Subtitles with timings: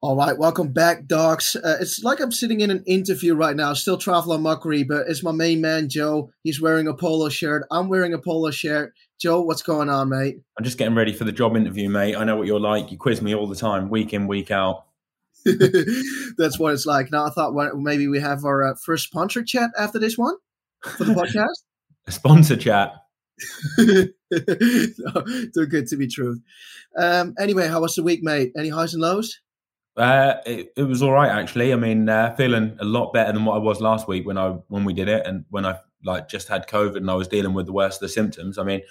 [0.00, 1.56] All right, welcome back, dogs.
[1.56, 5.24] Uh, it's like I'm sitting in an interview right now, still traveling muckery, but it's
[5.24, 6.30] my main man, Joe.
[6.44, 7.66] He's wearing a polo shirt.
[7.72, 8.92] I'm wearing a polo shirt.
[9.20, 10.36] Joe, what's going on, mate?
[10.56, 12.14] I'm just getting ready for the job interview, mate.
[12.14, 12.92] I know what you're like.
[12.92, 14.84] You quiz me all the time, week in, week out.
[15.44, 17.10] That's what it's like.
[17.10, 20.36] Now, I thought well, maybe we have our uh, first sponsor chat after this one
[20.96, 21.64] for the podcast.
[22.06, 22.94] a sponsor chat.
[23.78, 26.38] Too good to be true.
[26.96, 28.52] Um, anyway, how was the week, mate?
[28.56, 29.40] Any highs and lows?
[29.98, 31.72] Uh, it, it, was all right actually.
[31.72, 34.50] I mean, uh, feeling a lot better than what I was last week when I
[34.68, 37.52] when we did it, and when I like just had COVID and I was dealing
[37.52, 38.58] with the worst of the symptoms.
[38.58, 38.82] I mean,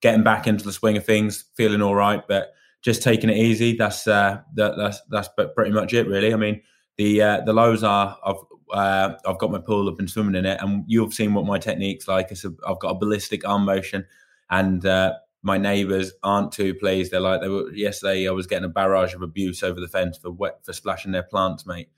[0.00, 3.76] getting back into the swing of things, feeling all right, but just taking it easy.
[3.76, 6.32] That's uh, that, that's that's pretty much it, really.
[6.32, 6.62] I mean,
[6.96, 8.36] the uh, the lows are I've
[8.72, 11.58] uh, I've got my pool I've been swimming in it, and you've seen what my
[11.58, 12.30] technique's like.
[12.66, 14.04] I've got a ballistic arm motion,
[14.50, 17.12] and uh, my neighbours aren't too pleased.
[17.12, 18.28] They're like they were yesterday.
[18.28, 21.22] I was getting a barrage of abuse over the fence for wet for splashing their
[21.22, 21.88] plants, mate.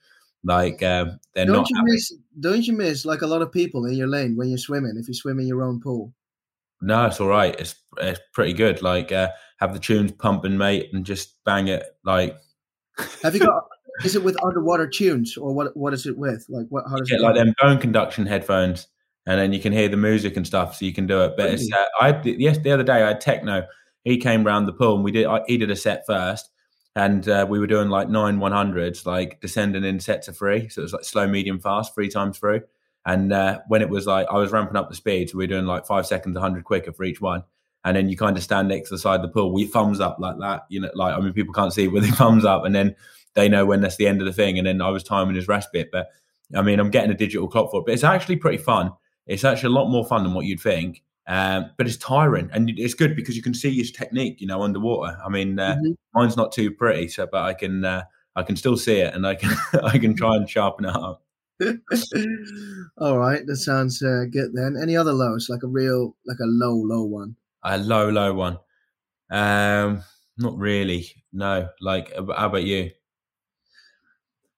[0.44, 1.70] Like um, they're don't not.
[1.70, 4.58] You miss, don't you miss like a lot of people in your lane when you're
[4.58, 4.96] swimming?
[4.96, 6.12] If you swim in your own pool.
[6.80, 7.58] No, it's all right.
[7.58, 8.82] It's it's pretty good.
[8.82, 11.84] Like uh, have the tunes pumping, mate, and just bang it.
[12.04, 12.36] Like,
[13.22, 13.64] have you got?
[14.04, 15.76] is it with underwater tunes or what?
[15.76, 16.46] What is it with?
[16.48, 16.84] Like what?
[16.88, 18.86] How does you it like them bone conduction headphones?
[19.28, 21.34] And then you can hear the music and stuff, so you can do it.
[21.36, 23.66] But it's, uh, I yes, the other day I had techno.
[24.02, 25.26] He came round the pool and we did.
[25.26, 26.48] I, he did a set first,
[26.96, 30.70] and uh, we were doing like nine one hundreds, like descending in sets of three.
[30.70, 32.62] So it was like slow, medium, fast, three times through.
[33.04, 35.48] And uh, when it was like I was ramping up the speed, so we were
[35.48, 37.44] doing like five seconds, hundred quicker for each one.
[37.84, 40.00] And then you kind of stand next to the side of the pool, we thumbs
[40.00, 40.62] up like that.
[40.70, 42.96] You know, like I mean, people can't see, but they thumbs up, and then
[43.34, 44.56] they know when that's the end of the thing.
[44.56, 46.08] And then I was timing his rest bit, but
[46.56, 48.92] I mean, I'm getting a digital clock for it, but it's actually pretty fun.
[49.28, 51.02] It's actually a lot more fun than what you'd think.
[51.28, 54.62] Um, but it's tiring, and it's good because you can see his technique, you know,
[54.62, 55.18] underwater.
[55.22, 55.92] I mean, uh, mm-hmm.
[56.14, 58.04] mine's not too pretty, so but I can uh,
[58.34, 59.54] I can still see it, and I can
[59.84, 61.22] I can try and sharpen it up.
[62.98, 64.54] All right, that sounds uh, good.
[64.54, 67.36] Then, any other lows, like a real, like a low, low one?
[67.62, 68.58] A low, low one.
[69.30, 70.02] Um,
[70.38, 71.10] not really.
[71.32, 71.68] No.
[71.80, 72.90] Like, how about you?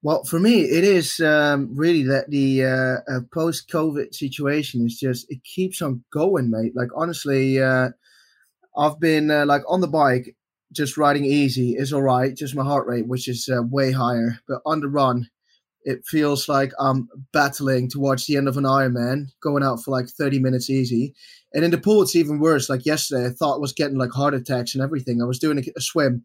[0.02, 5.26] Well, for me, it is um, really that the uh, uh, post-COVID situation is just
[5.30, 6.72] it keeps on going, mate.
[6.74, 7.90] Like honestly, uh,
[8.76, 10.36] I've been uh, like on the bike,
[10.72, 12.34] just riding easy is all right.
[12.34, 15.28] Just my heart rate, which is uh, way higher, but on the run,
[15.82, 20.08] it feels like I'm battling towards the end of an Ironman, going out for like
[20.08, 21.14] 30 minutes easy.
[21.52, 22.70] And in the pool, it's even worse.
[22.70, 25.20] Like yesterday, I thought I was getting like heart attacks and everything.
[25.20, 26.24] I was doing a, a swim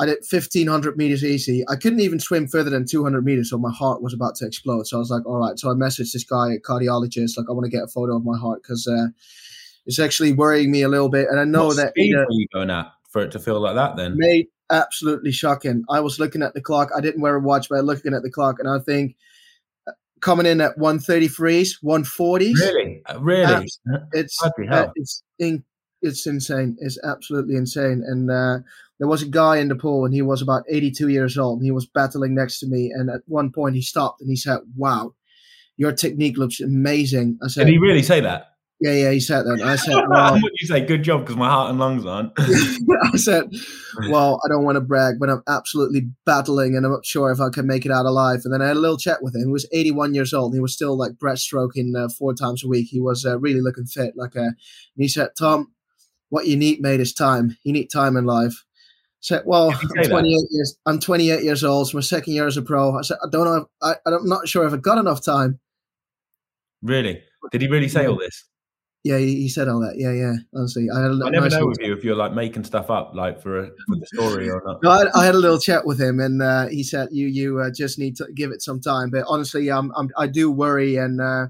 [0.00, 1.62] I did 1500 meters easy.
[1.68, 4.86] I couldn't even swim further than 200 meters, so my heart was about to explode.
[4.86, 5.58] So I was like, all right.
[5.58, 8.24] So I messaged this guy, a cardiologist, like, I want to get a photo of
[8.24, 9.08] my heart because uh,
[9.84, 11.28] it's actually worrying me a little bit.
[11.28, 11.90] And I know what that.
[11.90, 14.14] Speed were you going at for it to feel like that then?
[14.16, 15.84] Made absolutely shocking.
[15.90, 16.88] I was looking at the clock.
[16.96, 19.16] I didn't wear a watch, but I was looking at the clock, and I think
[19.86, 22.54] uh, coming in at 133s, 140s.
[22.54, 23.02] Really?
[23.04, 23.64] Uh, really?
[23.64, 23.98] It's, uh,
[24.96, 25.22] it's,
[26.02, 26.76] it's insane.
[26.80, 28.02] It's absolutely insane.
[28.06, 28.58] And, uh,
[29.00, 31.64] there was a guy in the pool and he was about 82 years old and
[31.64, 32.92] he was battling next to me.
[32.94, 35.14] And at one point he stopped and he said wow
[35.78, 37.38] your technique looks amazing.
[37.42, 38.48] I said did he really say that?
[38.78, 39.62] Yeah yeah he said that.
[39.62, 42.32] I said well what you say good job because my heart and lungs aren't.
[42.38, 43.44] I said
[44.10, 47.40] well i don't want to brag but i'm absolutely battling and i'm not sure if
[47.40, 48.40] i can make it out alive.
[48.44, 49.46] And then i had a little chat with him.
[49.46, 52.88] He was 81 years old he was still like breaststroking uh, four times a week.
[52.90, 54.50] He was uh, really looking fit like uh,
[54.94, 55.72] he said tom
[56.30, 58.64] what you need mate is time you need time in life
[59.20, 60.48] said, "Well, I'm 28 that?
[60.50, 60.76] years.
[60.86, 61.86] I'm 28 years old.
[61.86, 63.66] It's my second year as a pro." I said, "I don't know.
[63.82, 65.60] I, I'm not sure if I've got enough time."
[66.82, 67.22] Really?
[67.52, 68.44] Did he really say all this?
[69.02, 69.94] Yeah, he, he said all that.
[69.96, 70.34] Yeah, yeah.
[70.54, 71.10] Honestly, I had.
[71.10, 73.60] A I never nice know with you if you're like making stuff up, like for
[73.60, 74.80] a, for the story or not.
[74.82, 77.60] no, I, I, had a little chat with him, and uh, he said, "You you
[77.60, 80.96] uh, just need to give it some time." But honestly, I'm, I'm I do worry,
[80.96, 81.46] and uh,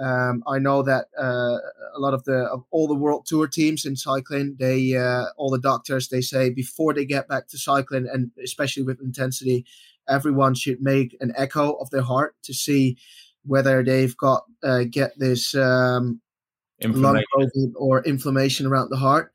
[0.00, 1.58] um, I know that uh,
[1.94, 5.50] a lot of the of all the world tour teams in cycling, they uh, all
[5.50, 9.66] the doctors they say before they get back to cycling, and especially with intensity,
[10.08, 12.96] everyone should make an echo of their heart to see
[13.44, 16.20] whether they've got uh, get this um,
[16.82, 19.32] lung COVID or inflammation around the heart.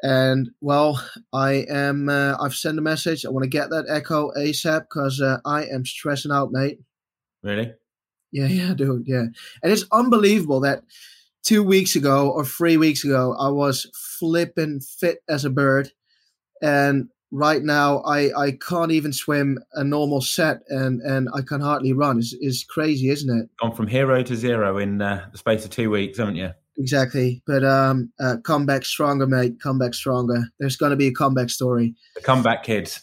[0.00, 2.08] And well, I am.
[2.08, 3.26] Uh, I've sent a message.
[3.26, 6.78] I want to get that echo ASAP because uh, I am stressing out, mate.
[7.42, 7.72] Really?
[8.32, 9.26] Yeah, yeah, dude, yeah.
[9.62, 10.82] And it's unbelievable that
[11.44, 15.90] two weeks ago or three weeks ago I was flipping fit as a bird,
[16.62, 21.60] and right now I I can't even swim a normal set, and and I can
[21.60, 22.18] hardly run.
[22.18, 23.48] It's, it's crazy, isn't it?
[23.60, 26.50] Gone from hero to zero in uh, the space of two weeks, haven't you?
[26.76, 29.60] Exactly, but um, uh, come back stronger, mate.
[29.60, 30.44] Come back stronger.
[30.60, 31.94] There's going to be a comeback story.
[32.14, 33.00] The comeback kids.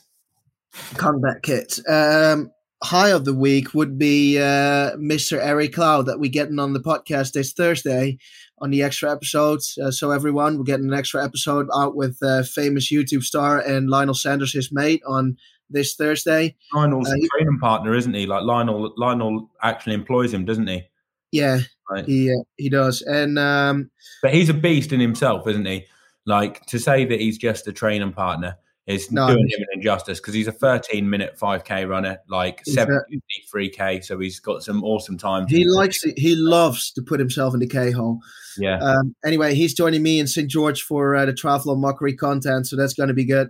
[0.95, 1.79] Comeback kit.
[1.87, 2.51] Um,
[2.85, 5.39] high of the week would be uh, Mr.
[5.43, 8.19] Eric Cloud that we're getting on the podcast this Thursday
[8.59, 9.77] on the extra episodes.
[9.81, 13.89] Uh, so everyone, we're getting an extra episode out with uh, famous YouTube star and
[13.89, 15.35] Lionel Sanders, his mate, on
[15.69, 16.55] this Thursday.
[16.73, 18.27] Lionel's uh, a training partner, isn't he?
[18.27, 20.83] Like Lionel, Lionel actually employs him, doesn't he?
[21.31, 22.05] Yeah, right.
[22.05, 23.01] he uh, he does.
[23.01, 23.89] And um,
[24.21, 25.85] but he's a beast in himself, isn't he?
[26.27, 30.19] Like to say that he's just a training partner is no, doing him an injustice
[30.19, 34.03] because he's a 13 minute 5k runner, like 73k.
[34.03, 35.47] So he's got some awesome time.
[35.47, 36.19] He likes it.
[36.19, 38.19] He loves to put himself in the K hole.
[38.57, 38.77] Yeah.
[38.77, 40.49] Um, anyway, he's joining me in St.
[40.49, 42.67] George for uh, the Triathlon Mockery content.
[42.67, 43.49] So that's going to be good.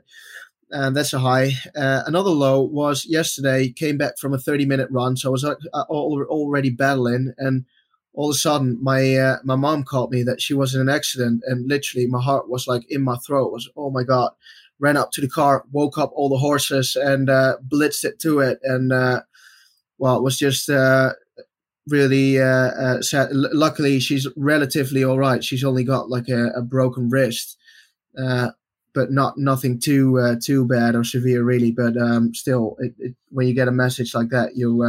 [0.72, 1.52] And that's a high.
[1.76, 5.18] Uh, another low was yesterday, came back from a 30 minute run.
[5.18, 7.34] So I was uh, already battling.
[7.38, 7.66] And
[8.14, 10.90] all of a sudden, my uh, my mom called me that she was in an
[10.90, 11.44] accident.
[11.46, 13.48] And literally, my heart was like in my throat.
[13.48, 14.32] It was, oh my God
[14.80, 18.40] ran up to the car, woke up all the horses, and uh, blitzed it to
[18.40, 18.60] it.
[18.64, 19.22] And uh,
[19.98, 21.14] well, it was just uh,
[21.88, 23.32] really uh, uh, sad.
[23.32, 25.44] L- luckily, she's relatively all right.
[25.44, 27.58] She's only got like a, a broken wrist,
[28.18, 28.50] uh,
[28.94, 31.72] but not nothing too too bad or severe, really.
[31.72, 34.84] But um, still, it, it, when you get a message like that, you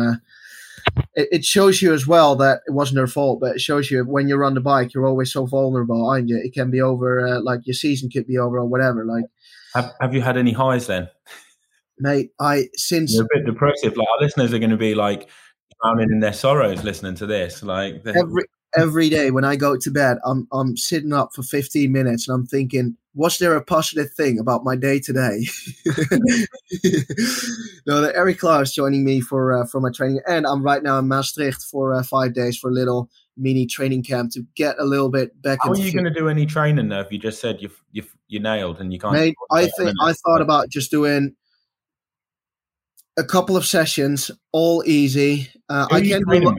[1.14, 4.04] it, it, shows you as well that it wasn't her fault, but it shows you
[4.04, 6.36] when you're on the bike, you're always so vulnerable, aren't you?
[6.36, 9.04] It can be over, like your season could be over or whatever.
[9.04, 9.24] Like,
[9.76, 11.08] have Have you had any highs then,
[11.98, 12.30] mate?
[12.40, 13.96] I since you're a bit depressive.
[13.96, 15.28] Like our listeners are going to be like
[15.82, 17.62] drowning in their sorrows listening to this.
[17.62, 18.44] Like every
[18.76, 22.34] every day when I go to bed, I'm I'm sitting up for 15 minutes and
[22.34, 25.46] I'm thinking, was there a positive thing about my day today?
[27.86, 31.08] no, Eric Klaus joining me for uh, for my training, and I'm right now in
[31.08, 35.08] Maastricht for uh, five days for a little mini training camp to get a little
[35.08, 35.58] bit back.
[35.62, 37.00] How are you going to do any training though?
[37.00, 39.14] If you just said you you you nailed and you can't.
[39.14, 41.34] Mate, I think I thought about just doing
[43.16, 45.48] a couple of sessions, all easy.
[45.68, 46.56] Uh, I can do.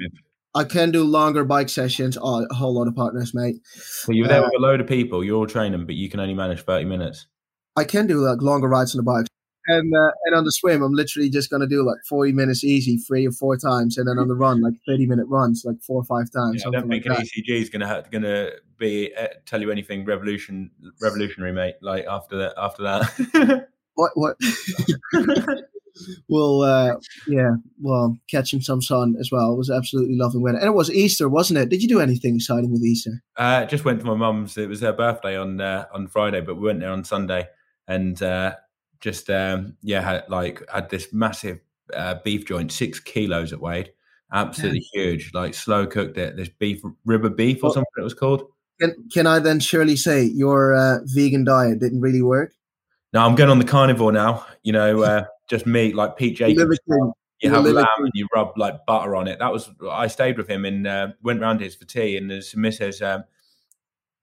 [0.56, 2.18] I can do longer bike sessions.
[2.20, 3.58] Oh, a whole lot of partners, mate.
[3.74, 5.24] So you're there uh, with a load of people.
[5.24, 7.28] You're all training, but you can only manage thirty minutes.
[7.76, 9.27] I can do like longer rides on the bike,
[9.68, 12.98] and uh, and on the swim, I'm literally just gonna do like forty minutes easy,
[12.98, 16.02] three or four times, and then on the run, like thirty minute runs, like four
[16.02, 16.64] or five times.
[16.64, 17.32] Yeah, I don't think like an that.
[17.48, 20.72] ECG is gonna gonna be uh, tell you anything revolution
[21.02, 21.76] revolutionary, mate.
[21.82, 23.68] Like after that, after that.
[23.96, 24.38] what what?
[26.30, 26.96] we'll uh,
[27.28, 29.54] yeah, well, catching some sun as well.
[29.54, 31.70] It was absolutely lovely weather, and it was Easter, wasn't it?
[31.70, 33.22] Did you do anything exciting with Easter?
[33.36, 34.58] Uh, just went to my mum's.
[34.58, 37.48] It was her birthday on uh, on Friday, but we went there on Sunday,
[37.88, 38.56] and uh,
[39.00, 41.60] just um, yeah, had, like had this massive
[41.94, 43.92] uh, beef joint, six kilos it weighed,
[44.34, 45.04] absolutely yeah.
[45.04, 45.32] huge.
[45.34, 46.36] Like slow cooked it.
[46.36, 48.44] This beef ribber beef or well, something it was called.
[48.80, 52.54] Can, can I then surely say your uh, vegan diet didn't really work?
[53.14, 54.46] No, I'm going on the carnivore now.
[54.64, 56.78] You know, uh, just meat like Pete Jacobs.
[57.40, 59.40] You have lamb and you rub like butter on it.
[59.40, 62.56] That was I stayed with him and uh, went round his for tea, and his
[62.56, 63.24] missus um,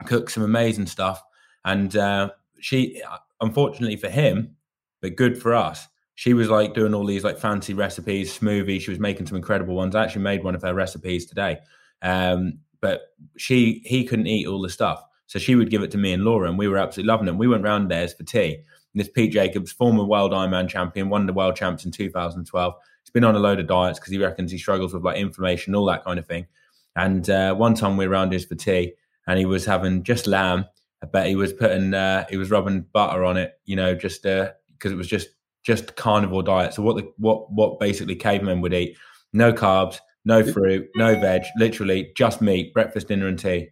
[0.05, 1.23] cooked some amazing stuff.
[1.65, 3.01] And uh, she,
[3.41, 4.57] unfortunately for him,
[5.05, 8.81] but good for us, she was like doing all these like fancy recipes, smoothies.
[8.81, 9.95] She was making some incredible ones.
[9.95, 11.59] I actually made one of her recipes today.
[12.01, 13.03] Um, but
[13.37, 15.05] she he couldn't eat all the stuff.
[15.27, 17.37] So she would give it to me and Laura, and we were absolutely loving them.
[17.37, 18.55] We went round theirs for tea.
[18.55, 18.65] And
[18.95, 22.75] this Pete Jacobs, former world Ironman champion, won the world champs in 2012.
[23.03, 25.75] He's been on a load of diets because he reckons he struggles with like inflammation,
[25.75, 26.47] all that kind of thing.
[26.97, 28.95] And uh, one time we were around his for tea,
[29.27, 30.65] and he was having just lamb.
[31.03, 34.25] I bet he was putting, uh, he was rubbing butter on it, you know, just
[34.79, 35.29] because it was just
[35.65, 36.75] just carnivore diet.
[36.75, 38.97] So what the what what basically cavemen would eat:
[39.33, 43.71] no carbs, no fruit, no veg, literally just meat, breakfast, dinner, and tea.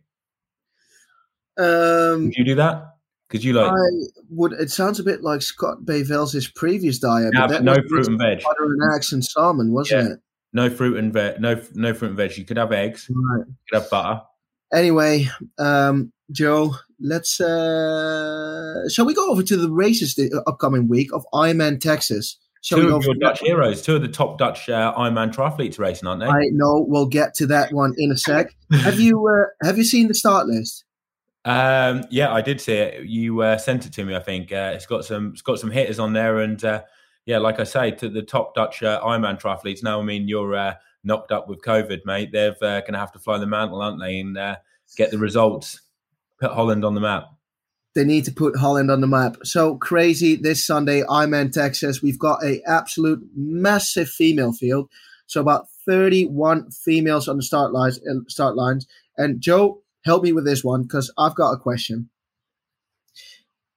[1.58, 2.88] Um, Did you do that?
[3.28, 4.52] Because you like, I would.
[4.52, 7.32] It sounds a bit like Scott Bayvels' previous diet.
[7.34, 8.42] Yeah, no fruit and veg.
[8.42, 10.12] Butter and eggs and salmon, wasn't yeah.
[10.14, 10.20] it?
[10.52, 11.40] No fruit and veg.
[11.40, 12.36] No, no fruit and veg.
[12.36, 13.10] You could have eggs.
[13.10, 13.46] Right.
[13.46, 14.20] You could have butter.
[14.72, 15.28] Anyway,
[15.58, 17.40] um, Joe, let's.
[17.40, 22.38] Uh, shall we go over to the races the upcoming week of Ironman Texas?
[22.62, 23.46] Shall two of your Dutch that?
[23.46, 26.28] heroes, two of the top Dutch uh, Ironman triathletes racing, aren't they?
[26.28, 26.86] I know.
[26.88, 28.54] We'll get to that one in a sec.
[28.70, 30.84] have you uh, Have you seen the start list?
[31.44, 33.04] Um, yeah, I did see it.
[33.04, 34.14] You uh, sent it to me.
[34.14, 36.82] I think uh, it's got some it's got some hitters on there, and uh,
[37.26, 39.82] yeah, like I say, to the top Dutch uh, Ironman triathletes.
[39.82, 42.30] Now, I mean, you're uh, knocked up with COVID, mate.
[42.30, 44.36] They're uh, going to have to fly the mantle, aren't they, and
[44.96, 45.80] get the results.
[46.42, 47.28] Put Holland on the map.
[47.94, 49.36] They need to put Holland on the map.
[49.44, 52.02] So crazy this Sunday, Ironman Texas.
[52.02, 54.90] We've got a absolute massive female field.
[55.26, 58.00] So about 31 females on the start lines.
[58.28, 58.86] Start lines.
[59.16, 62.10] And Joe, help me with this one because I've got a question.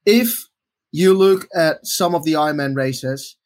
[0.05, 0.47] If
[0.91, 3.37] you look at some of the Ironman races,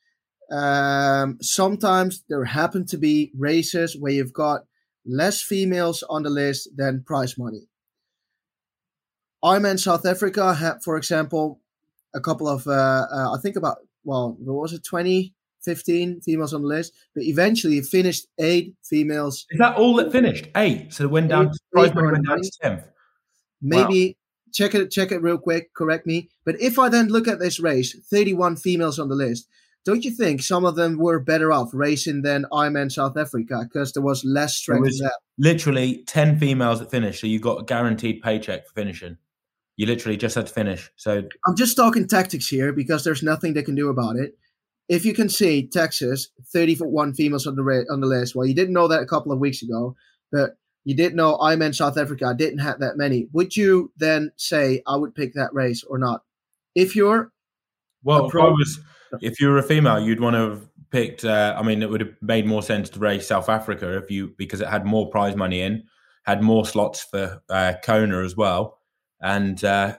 [0.52, 4.66] Um, sometimes there happen to be races where you've got
[5.06, 7.69] less females on the list than prize money.
[9.44, 11.60] Ironman South Africa had, for example,
[12.14, 16.54] a couple of, uh, uh, I think about, well, what was it, 20, 15 females
[16.54, 19.46] on the list, but eventually it finished eight females.
[19.50, 20.48] Is that all that finished?
[20.56, 20.94] Eight.
[20.94, 22.86] So it went down, eight, went down to 10th.
[23.62, 24.14] Maybe wow.
[24.54, 26.30] check it, check it real quick, correct me.
[26.46, 29.48] But if I then look at this race, 31 females on the list,
[29.86, 33.94] don't you think some of them were better off racing than Ironman South Africa because
[33.94, 34.82] there was less strength?
[34.82, 39.18] Was literally 10 females that finished, so you got a guaranteed paycheck for finishing.
[39.80, 40.92] You literally just had to finish.
[40.98, 44.38] So I'm just talking tactics here because there's nothing they can do about it.
[44.90, 48.36] If you can see Texas, 31 females on the on the list.
[48.36, 49.96] Well, you didn't know that a couple of weeks ago,
[50.34, 52.26] but you didn't know I'm in South Africa.
[52.26, 53.30] I didn't have that many.
[53.32, 56.24] Would you then say I would pick that race or not?
[56.76, 57.32] If you're
[58.04, 58.80] well, pro- if was,
[59.22, 61.24] if you were a female, you'd want to have picked.
[61.24, 64.34] Uh, I mean, it would have made more sense to race South Africa if you
[64.38, 65.84] because it had more prize money in,
[66.26, 68.79] had more slots for uh, Kona as well
[69.22, 69.98] and uh,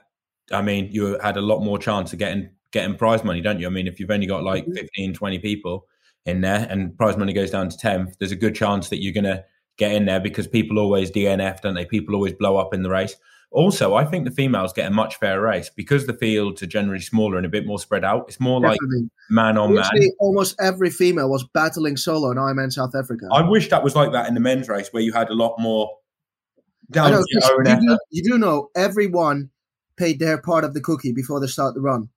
[0.51, 3.67] I mean, you had a lot more chance of getting getting prize money, don't you?
[3.67, 4.73] I mean, if you've only got like mm-hmm.
[4.73, 5.85] 15, 20 people
[6.25, 9.13] in there, and prize money goes down to 10, there's a good chance that you're
[9.13, 9.43] going to
[9.77, 11.85] get in there because people always DNF, don't they?
[11.85, 13.15] People always blow up in the race.
[13.53, 17.01] Also, I think the females get a much fairer race because the fields are generally
[17.01, 18.23] smaller and a bit more spread out.
[18.29, 19.01] It's more Definitely.
[19.01, 19.91] like man on man.
[20.19, 23.27] Almost every female was battling solo in Ironman South Africa.
[23.29, 25.55] I wish that was like that in the men's race where you had a lot
[25.59, 25.91] more
[26.91, 29.49] down know, you, do, you do know everyone
[29.97, 32.09] paid their part of the cookie before they start the run.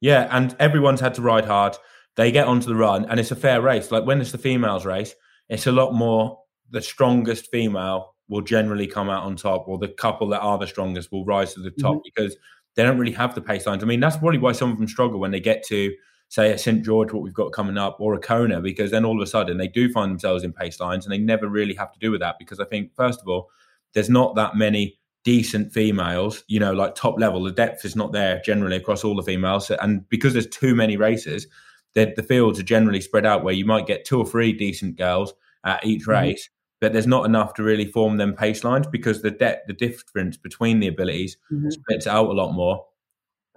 [0.00, 1.76] Yeah, and everyone's had to ride hard.
[2.16, 3.90] They get onto the run, and it's a fair race.
[3.90, 5.14] Like when it's the females' race,
[5.48, 6.40] it's a lot more.
[6.70, 10.66] The strongest female will generally come out on top, or the couple that are the
[10.66, 12.00] strongest will rise to the top mm-hmm.
[12.04, 12.36] because
[12.74, 13.82] they don't really have the pace lines.
[13.82, 15.94] I mean, that's probably why some of them struggle when they get to,
[16.28, 16.84] say, a St.
[16.84, 19.56] George, what we've got coming up, or a Kona, because then all of a sudden
[19.56, 22.20] they do find themselves in pace lines and they never really have to do with
[22.20, 22.36] that.
[22.38, 23.50] Because I think, first of all,
[23.94, 27.42] there's not that many decent females, you know, like top level.
[27.42, 29.70] The depth is not there generally across all the females.
[29.70, 31.46] And because there's too many races,
[31.94, 34.96] the, the fields are generally spread out where you might get two or three decent
[34.96, 36.10] girls at each mm-hmm.
[36.12, 36.76] race, mm-hmm.
[36.80, 40.36] but there's not enough to really form them pace lines because the depth, the difference
[40.36, 41.70] between the abilities mm-hmm.
[41.70, 42.84] splits out a lot more.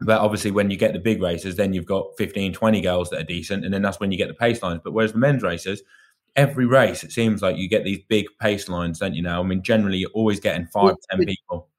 [0.04, 3.20] But obviously, when you get the big races, then you've got 15, 20 girls that
[3.20, 4.82] are decent, and then that's when you get the pace lines.
[4.84, 5.84] But whereas the men's races,
[6.36, 9.22] every race, it seems like you get these big pace lines, don't you?
[9.22, 11.70] Now, I mean, generally, you're always getting five, well, ten people.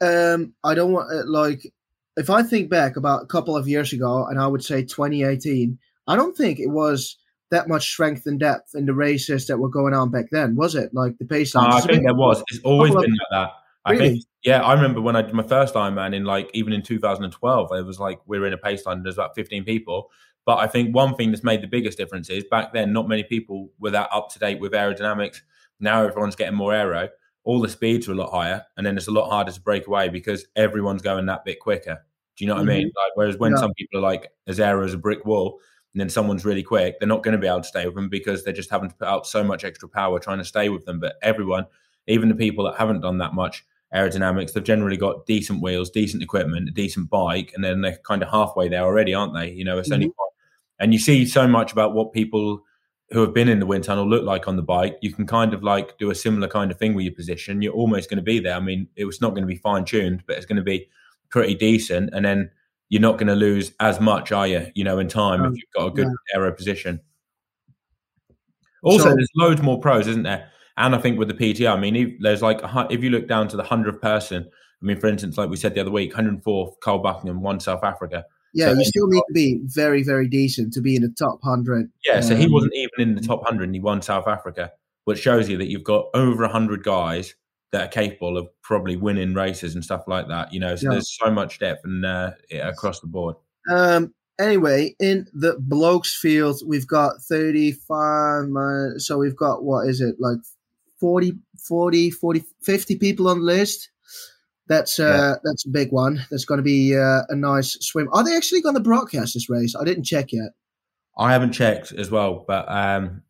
[0.00, 1.72] Um, I don't want uh, like
[2.16, 5.78] if I think back about a couple of years ago, and I would say 2018,
[6.06, 7.16] I don't think it was
[7.50, 10.74] that much strength and depth in the races that were going on back then, was
[10.74, 10.90] it?
[10.92, 11.70] Like the pace lines.
[11.70, 12.42] No, I think there was.
[12.48, 13.50] It's always been like that.
[13.88, 16.82] I think, yeah, I remember when I did my first Ironman in like even in
[16.82, 19.02] 2012, it was like we were in a pace line.
[19.02, 20.10] There's about 15 people,
[20.44, 23.24] but I think one thing that's made the biggest difference is back then, not many
[23.24, 25.40] people were that up to date with aerodynamics.
[25.80, 27.08] Now everyone's getting more aero.
[27.44, 29.86] All the speeds are a lot higher, and then it's a lot harder to break
[29.86, 31.98] away because everyone's going that bit quicker.
[32.36, 32.70] Do you know what mm-hmm.
[32.70, 32.86] I mean?
[32.88, 32.98] Mm-hmm.
[32.98, 33.58] Like, whereas when yeah.
[33.58, 35.60] some people are like as aero as a brick wall,
[35.92, 38.08] and then someone's really quick, they're not going to be able to stay with them
[38.08, 40.84] because they're just having to put out so much extra power trying to stay with
[40.84, 41.00] them.
[41.00, 41.66] But everyone,
[42.06, 43.64] even the people that haven't done that much
[43.94, 48.22] aerodynamics, they've generally got decent wheels, decent equipment, a decent bike, and then they're kind
[48.22, 49.50] of halfway there already, aren't they?
[49.50, 50.02] You know, it's mm-hmm.
[50.02, 50.12] only
[50.80, 52.62] and you see so much about what people
[53.10, 54.98] who have been in the wind tunnel look like on the bike.
[55.00, 57.62] You can kind of like do a similar kind of thing with your position.
[57.62, 58.54] You're almost going to be there.
[58.54, 60.88] I mean, it was not going to be fine tuned, but it's going to be
[61.30, 62.10] pretty decent.
[62.12, 62.50] And then
[62.90, 64.70] you're not going to lose as much, are you?
[64.74, 66.38] You know, in time um, if you've got a good yeah.
[66.38, 67.00] aero position.
[68.82, 70.50] Also, so, there's loads more pros, isn't there?
[70.78, 73.48] And I think with the PTO, I mean, if, there's like if you look down
[73.48, 74.48] to the hundredth person.
[74.80, 77.82] I mean, for instance, like we said the other week, 104th Kyle Buckingham, one South
[77.82, 78.24] Africa.
[78.54, 81.40] Yeah, so you still need to be very, very decent to be in the top
[81.42, 81.90] 100.
[82.04, 84.70] Yeah, so he um, wasn't even in the top 100 and he won South Africa,
[85.04, 87.34] which shows you that you've got over 100 guys
[87.72, 90.52] that are capable of probably winning races and stuff like that.
[90.52, 90.90] You know, so yeah.
[90.92, 92.30] there's so much depth and uh,
[92.62, 93.34] across the board.
[93.70, 98.46] Um, anyway, in the blokes field, we've got 35,
[98.98, 100.38] so we've got, what is it, like
[101.00, 101.32] 40,
[101.66, 103.90] 40, 40, 50 people on the list.
[104.66, 105.34] That's uh, yeah.
[105.44, 106.26] that's a big one.
[106.30, 108.08] That's going to be uh, a nice swim.
[108.12, 109.74] Are they actually going to broadcast this race?
[109.74, 110.50] I didn't check yet.
[111.16, 113.22] I haven't checked as well, but um,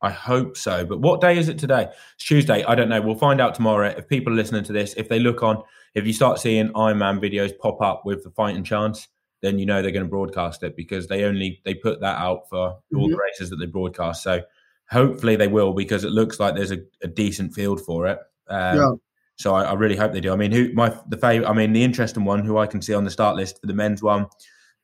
[0.00, 0.84] I hope so.
[0.84, 1.88] But what day is it today?
[2.16, 2.62] It's Tuesday.
[2.64, 3.00] I don't know.
[3.00, 3.88] We'll find out tomorrow.
[3.88, 5.62] If people are listening to this, if they look on,
[5.94, 9.08] if you start seeing Ironman videos pop up with the fighting chance,
[9.42, 12.48] then you know they're going to broadcast it because they only they put that out
[12.48, 12.98] for mm-hmm.
[12.98, 14.22] all the races that they broadcast.
[14.22, 14.42] So
[14.90, 18.18] hopefully they will because it looks like there's a, a decent field for it.
[18.48, 18.90] Um, yeah.
[19.36, 20.32] So I, I, really hope they do.
[20.32, 21.48] I mean, who my the favorite?
[21.48, 23.74] I mean, the interesting one who I can see on the start list for the
[23.74, 24.26] men's one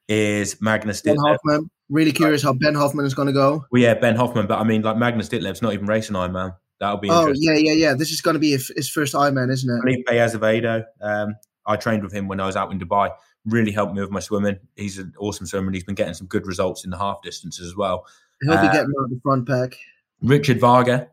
[0.09, 1.69] is Magnus Ditlev.
[1.89, 3.65] Really curious how Ben Hoffman is going to go.
[3.71, 6.57] Well, yeah, Ben Hoffman, but I mean, like Magnus Ditlev's not even racing Ironman.
[6.81, 7.11] That'll be.
[7.11, 7.95] Oh yeah, yeah, yeah.
[7.95, 9.81] This is going to be his first Ironman, isn't it?
[9.81, 10.85] Felipe Azevedo.
[11.01, 11.35] Um,
[11.67, 13.11] I trained with him when I was out in Dubai.
[13.45, 14.59] Really helped me with my swimming.
[14.77, 15.67] He's an awesome swimmer.
[15.67, 18.07] and He's been getting some good results in the half distances as well.
[18.43, 19.77] He'll be getting out the front pack.
[20.23, 21.09] Richard Varga.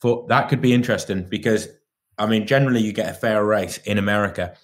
[0.00, 1.68] For that could be interesting because
[2.18, 4.54] I mean, generally you get a fair race in America,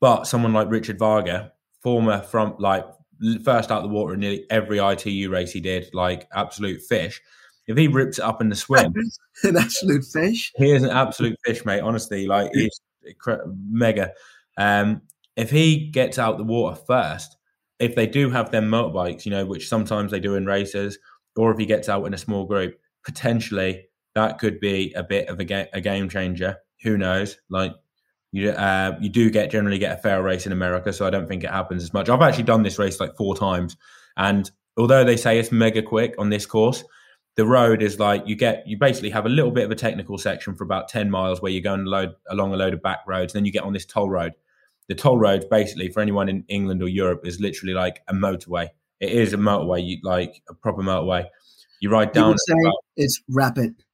[0.00, 2.86] but someone like Richard Varga, former from like
[3.44, 7.20] first out the water in nearly every ITU race he did, like absolute fish.
[7.66, 8.94] If he rips it up in the swim,
[9.44, 10.52] an absolute fish.
[10.56, 11.80] He is an absolute fish, mate.
[11.80, 12.80] Honestly, like he's
[13.46, 14.12] mega.
[14.56, 15.02] Um,
[15.36, 17.36] if he gets out the water first,
[17.78, 20.98] if they do have their motorbikes, you know, which sometimes they do in races,
[21.36, 25.28] or if he gets out in a small group, potentially that could be a bit
[25.28, 26.56] of a, ga- a game changer.
[26.82, 27.36] Who knows?
[27.48, 27.74] Like
[28.32, 31.26] you uh, you do get generally get a fair race in America, so I don't
[31.28, 32.08] think it happens as much.
[32.08, 33.76] I've actually done this race like four times,
[34.16, 36.84] and although they say it's mega quick on this course,
[37.36, 40.18] the road is like you get you basically have a little bit of a technical
[40.18, 43.32] section for about ten miles where you're going load, along a load of back roads,
[43.32, 44.32] then you get on this toll road.
[44.88, 48.70] The toll road, basically, for anyone in England or Europe, is literally like a motorway.
[49.00, 51.26] It is a motorway, you, like a proper motorway.
[51.80, 52.34] You ride down.
[52.48, 53.84] You about, it's rapid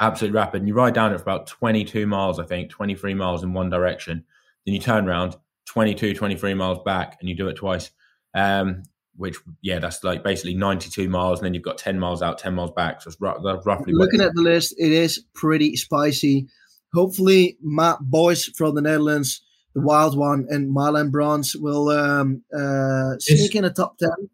[0.00, 0.62] absolutely rapid.
[0.62, 3.70] And you ride down it for about 22 miles, I think, 23 miles in one
[3.70, 4.24] direction.
[4.64, 5.36] Then you turn around
[5.66, 7.90] 22, 23 miles back and you do it twice.
[8.34, 8.82] Um,
[9.16, 11.40] which, yeah, that's like basically 92 miles.
[11.40, 13.02] And then you've got 10 miles out, 10 miles back.
[13.02, 13.92] So it's roughly.
[13.92, 16.48] Looking at the list, it is pretty spicy.
[16.94, 19.42] Hopefully, my Boyce from the Netherlands,
[19.74, 24.10] the wild one, and Marlon Brons will um, uh, sneak in a top 10.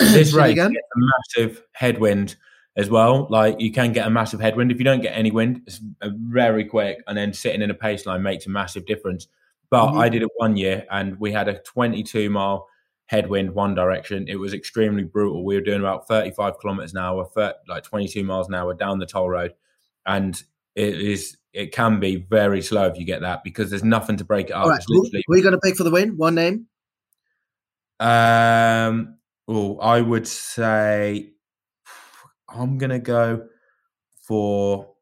[0.00, 0.72] This race again.
[0.72, 0.98] a
[1.36, 2.36] massive headwind
[2.76, 3.26] as well.
[3.28, 4.72] Like you can get a massive headwind.
[4.72, 6.98] If you don't get any wind, it's very quick.
[7.06, 9.26] And then sitting in a pace line makes a massive difference.
[9.70, 9.98] But mm-hmm.
[9.98, 12.66] I did it one year and we had a 22 mile
[13.06, 14.26] headwind one direction.
[14.28, 15.44] It was extremely brutal.
[15.44, 17.28] We were doing about 35 kilometers an hour,
[17.68, 19.52] like 22 miles an hour down the toll road.
[20.06, 20.40] And
[20.74, 24.24] it is, it can be very slow if you get that because there's nothing to
[24.24, 24.68] break it up.
[24.68, 24.82] Right.
[24.88, 25.24] Literally...
[25.26, 26.16] Who are you going to pick for the win?
[26.16, 26.66] One name?
[27.98, 31.32] Um, oh, I would say
[32.48, 33.46] I'm going to go
[34.26, 34.94] for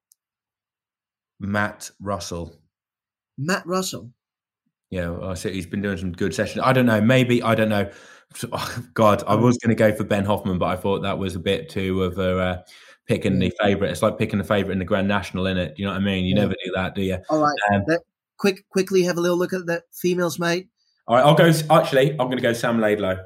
[1.39, 2.57] Matt Russell.
[3.37, 4.11] Matt Russell.
[4.91, 6.65] Yeah, I see he's been doing some good sessions.
[6.65, 7.01] I don't know.
[7.01, 7.91] Maybe I don't know.
[8.95, 11.41] God, I was going to go for Ben Hoffman, but I thought that was a
[11.41, 12.63] bit too of a uh,
[13.09, 13.91] picking the favorite.
[13.91, 15.75] It's like picking the favorite in the Grand National, in it.
[15.77, 16.25] You know what I mean?
[16.25, 16.43] You yeah.
[16.43, 17.19] never do that, do you?
[17.31, 17.57] All right.
[17.73, 17.85] Um,
[18.37, 20.69] quick, quickly have a little look at the females, mate.
[21.09, 21.51] All right, I'll go.
[21.71, 23.25] Actually, I'm going to go Sam Laidlow.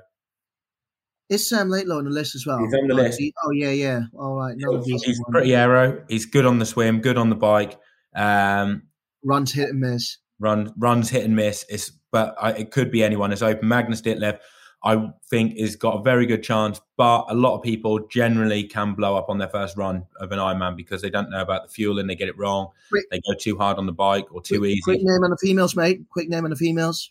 [1.29, 2.59] Is Sam Laidlow on the list as well?
[2.59, 3.21] He's on the oh, list.
[3.45, 4.03] Oh yeah, yeah.
[4.17, 4.55] All right.
[4.57, 6.05] No, he's, he's pretty aero.
[6.09, 7.79] He's good on the swim, good on the bike.
[8.15, 8.83] Um,
[9.25, 10.19] runs hit and miss.
[10.39, 11.65] Run runs hit and miss.
[11.69, 13.33] It's but I, it could be anyone.
[13.33, 13.67] It's open.
[13.67, 14.39] Magnus Ditlev,
[14.85, 16.81] I think, has got a very good chance.
[16.97, 20.39] But a lot of people generally can blow up on their first run of an
[20.39, 22.69] Ironman because they don't know about the fuel and They get it wrong.
[22.91, 24.83] Quick, they go too hard on the bike or too quick, easy.
[24.83, 26.03] Quick name on the females, mate.
[26.11, 27.11] Quick name on the females.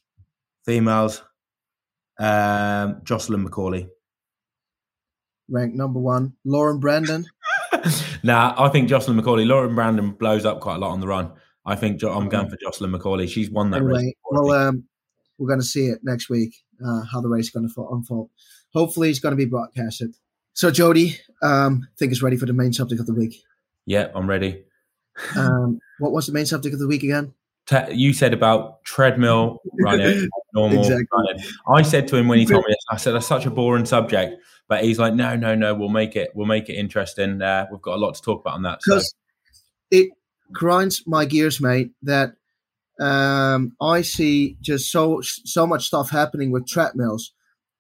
[0.66, 1.22] Females.
[2.20, 3.90] Um, Jocelyn McCauley
[5.52, 6.34] ranked number one.
[6.46, 7.26] Lauren Brandon.
[8.24, 9.46] nah, I think Jocelyn McCauley.
[9.46, 11.32] Lauren Brandon blows up quite a lot on the run.
[11.66, 13.30] I think I'm going for Jocelyn McCauley.
[13.30, 14.14] She's won that anyway, race.
[14.32, 14.86] Well, um,
[15.38, 18.30] we're going to see it next week uh, how the race is going to unfold.
[18.74, 20.16] Hopefully, it's going to be broadcasted.
[20.54, 23.42] So, Jody, um, I think it's ready for the main subject of the week.
[23.86, 24.64] Yeah, I'm ready.
[25.36, 27.34] um, what was the main subject of the week again?
[27.92, 31.06] you said about treadmill running, normal exactly.
[31.14, 31.44] running.
[31.74, 33.86] I said to him when he told me this, I said that's such a boring
[33.86, 34.42] subject.
[34.68, 37.42] But he's like, no, no, no, we'll make it, we'll make it interesting.
[37.42, 38.80] Uh, we've got a lot to talk about on that.
[38.84, 39.16] Because so.
[39.92, 40.10] it
[40.52, 41.92] grinds my gears, mate.
[42.04, 42.34] That
[43.02, 47.34] um, I see just so so much stuff happening with treadmills.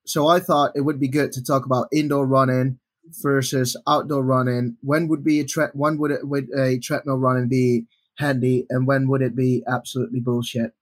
[0.05, 2.79] So I thought it would be good to talk about indoor running
[3.21, 4.77] versus outdoor running.
[4.81, 7.86] When would be a tre- when would it would a treadmill running be
[8.17, 10.73] handy, and when would it be absolutely bullshit?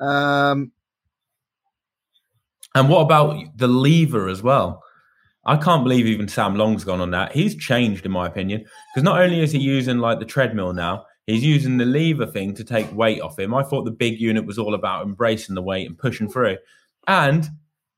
[0.00, 0.72] Um,
[2.74, 4.82] and what about the lever as well?
[5.44, 7.32] I can't believe even Sam Long's gone on that.
[7.32, 11.04] He's changed, in my opinion, because not only is he using like the treadmill now,
[11.26, 13.54] he's using the lever thing to take weight off him.
[13.54, 16.58] I thought the big unit was all about embracing the weight and pushing through,
[17.06, 17.48] and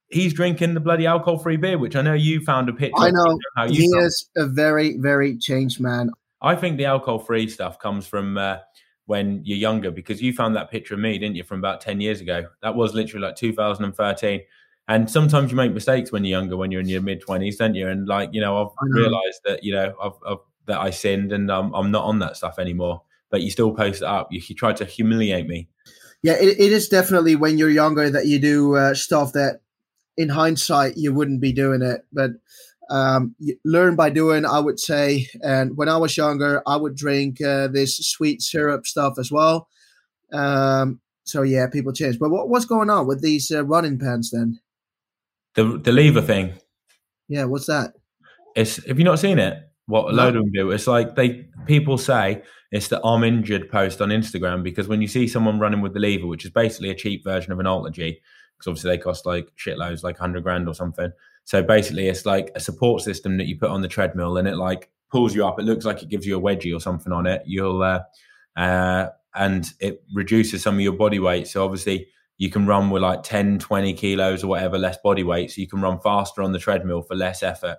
[0.08, 3.02] he's drinking the bloody alcohol-free beer, which I know you found a picture.
[3.02, 3.38] I know
[3.68, 6.10] he is a very, very changed man.
[6.40, 8.58] I think the alcohol-free stuff comes from uh,
[9.06, 12.00] when you're younger, because you found that picture of me, didn't you, from about ten
[12.00, 12.46] years ago?
[12.62, 14.42] That was literally like 2013
[14.88, 17.74] and sometimes you make mistakes when you're younger, when you're in your mid twenties, don't
[17.74, 17.88] you?
[17.88, 19.00] And like you know, I've know.
[19.02, 22.36] realised that you know I've, I've, that I sinned, and um, I'm not on that
[22.36, 23.02] stuff anymore.
[23.30, 24.28] But you still post it up.
[24.30, 25.68] You, you try to humiliate me.
[26.22, 29.60] Yeah, it, it is definitely when you're younger that you do uh, stuff that
[30.16, 32.32] in hindsight, you wouldn't be doing it, but
[32.90, 35.28] um, learn by doing, I would say.
[35.42, 39.68] And when I was younger, I would drink uh, this sweet syrup stuff as well.
[40.32, 42.18] Um, so yeah, people change.
[42.18, 44.60] But what, what's going on with these uh, running pants then?
[45.54, 46.54] The the lever thing.
[47.28, 47.94] Yeah, what's that?
[48.56, 49.58] It's have you not seen it?
[49.86, 50.70] What a load of them do.
[50.70, 55.08] It's like they people say it's the I'm injured post on Instagram because when you
[55.08, 57.94] see someone running with the lever, which is basically a cheap version of an AlterG,
[58.58, 61.10] because obviously they cost like shitloads, like hundred grand or something.
[61.44, 64.56] So basically, it's like a support system that you put on the treadmill, and it
[64.56, 65.58] like pulls you up.
[65.58, 67.42] It looks like it gives you a wedgie or something on it.
[67.46, 68.00] You'll uh,
[68.56, 71.48] uh, and it reduces some of your body weight.
[71.48, 75.50] So obviously, you can run with like 10, 20 kilos or whatever less body weight,
[75.50, 77.78] so you can run faster on the treadmill for less effort.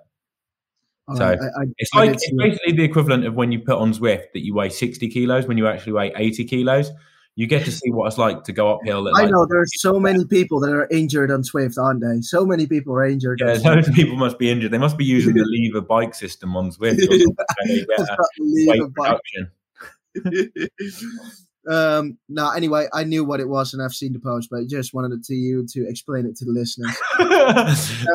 [1.16, 4.32] So I, I, it's like it's basically the equivalent of when you put on Zwift
[4.34, 6.90] that you weigh 60 kilos when you actually weigh 80 kilos
[7.36, 9.08] you get to see what it's like to go uphill.
[9.08, 12.20] I like, know there's so many people that are injured on Zwift, aren't they?
[12.20, 13.40] So many people are injured.
[13.40, 14.72] Yeah, those people must be injured.
[14.72, 17.00] They must be using the lever bike system on Zwift.
[21.70, 24.64] um now anyway i knew what it was and i've seen the post but i
[24.66, 26.96] just wanted it to you to explain it to the listeners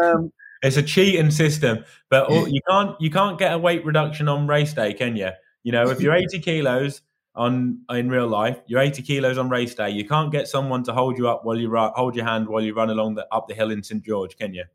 [0.04, 0.30] um,
[0.66, 4.74] it's a cheating system but you can't you can't get a weight reduction on race
[4.74, 5.30] day can you
[5.64, 7.02] you know if you're 80 kilos
[7.36, 8.58] on in real life.
[8.68, 9.90] You're 80 kilos on race day.
[9.90, 12.62] You can't get someone to hold you up while you run, hold your hand while
[12.62, 14.66] you run along the up the hill in St George, can you?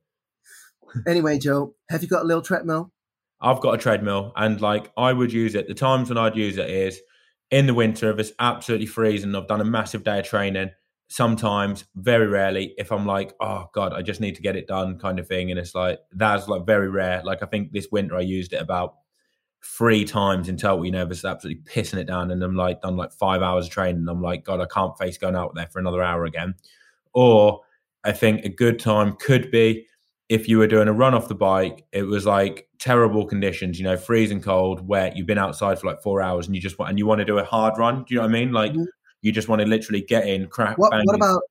[1.07, 2.93] anyway, Joe, have you got a little treadmill?
[3.41, 5.69] I've got a treadmill, and like I would use it.
[5.69, 7.01] The times when I'd use it is
[7.51, 9.35] in the winter if it's absolutely freezing.
[9.35, 10.71] I've done a massive day of training.
[11.13, 14.99] Sometimes, very rarely, if I'm like, oh god, I just need to get it done,
[14.99, 17.21] kind of thing, and it's like that's like very rare.
[17.25, 18.95] Like I think this winter I used it about
[19.63, 22.31] three times in total, you know, just absolutely pissing it down.
[22.31, 24.07] And I'm like, done like five hours of training.
[24.09, 26.55] I'm like, God, I can't face going out there for another hour again.
[27.13, 27.61] Or
[28.05, 29.87] I think a good time could be
[30.29, 33.85] if you were doing a run off the bike, it was like terrible conditions, you
[33.85, 35.17] know, freezing cold, wet.
[35.17, 37.25] You've been outside for like four hours and you just want, and you want to
[37.25, 38.05] do a hard run.
[38.05, 38.53] Do you know what I mean?
[38.53, 38.85] Like mm-hmm.
[39.23, 40.79] You just want to literally get in, crack.
[40.79, 41.43] What, what about,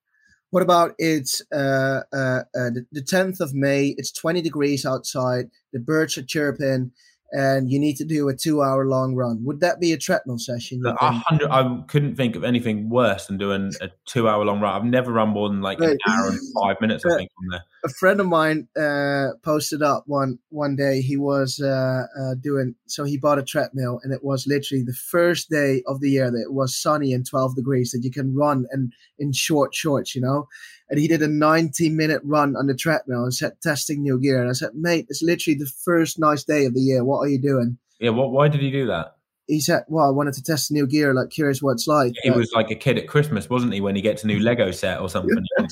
[0.51, 3.95] what about it's uh, uh, uh, the 10th of May?
[3.97, 5.49] It's 20 degrees outside.
[5.73, 6.91] The birds are chirping
[7.31, 9.43] and you need to do a two hour long run.
[9.43, 10.81] Would that be a treadmill session?
[10.99, 11.49] hundred.
[11.49, 14.75] I couldn't think of anything worse than doing a two hour long run.
[14.75, 15.91] I've never run more than like right.
[15.91, 17.05] an hour and five minutes.
[17.05, 17.63] I think on there.
[17.85, 21.01] A friend of mine uh, posted up one one day.
[21.01, 23.05] He was uh, uh, doing so.
[23.05, 26.41] He bought a treadmill, and it was literally the first day of the year that
[26.41, 30.13] it was sunny and twelve degrees that you can run and in short shorts.
[30.13, 30.47] You know,
[30.89, 34.41] and he did a 90 minute run on the treadmill and said testing new gear.
[34.41, 37.03] And I said, mate, it's literally the first nice day of the year.
[37.05, 37.77] What are you doing?
[37.99, 38.31] Yeah, what?
[38.31, 39.15] Why did he do that?
[39.49, 42.31] He said, "Well, I wanted to test new gear, like curious what it's like." he
[42.31, 43.81] was like a kid at Christmas, wasn't he?
[43.81, 45.35] When he gets a new Lego set or something,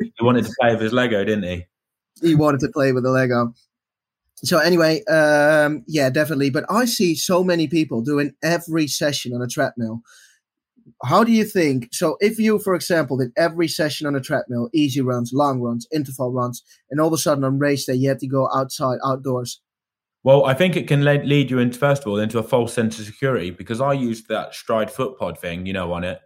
[0.00, 1.66] he wanted to play with his Lego, didn't he?
[2.20, 3.54] He wanted to play with the Lego.
[4.36, 6.50] So anyway, um, yeah, definitely.
[6.50, 10.02] But I see so many people doing every session on a treadmill
[11.04, 11.88] how do you think?
[11.92, 15.86] So, if you, for example, did every session on a treadmill, easy runs, long runs,
[15.92, 18.98] interval runs, and all of a sudden on race day you had to go outside,
[19.04, 19.60] outdoors.
[20.22, 22.74] Well, I think it can lead, lead you into first of all into a false
[22.74, 26.20] sense of security because I used that Stryd foot pod thing, you know, on it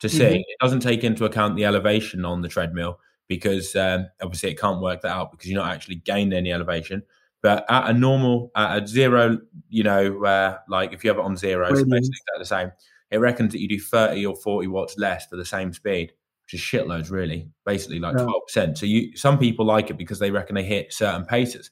[0.00, 0.34] to see mm-hmm.
[0.36, 4.80] it doesn't take into account the elevation on the treadmill because um, obviously it can't
[4.80, 7.02] work that out because you're not actually gaining any elevation.
[7.42, 11.24] But at a normal, at a zero, you know, uh, like if you have it
[11.24, 12.70] on zero, it's basically the same
[13.10, 16.12] it reckons that you do 30 or 40 watts less for the same speed,
[16.44, 18.26] which is shitloads, really, basically like yeah.
[18.48, 18.78] 12%.
[18.78, 21.70] So you some people like it because they reckon they hit certain paces.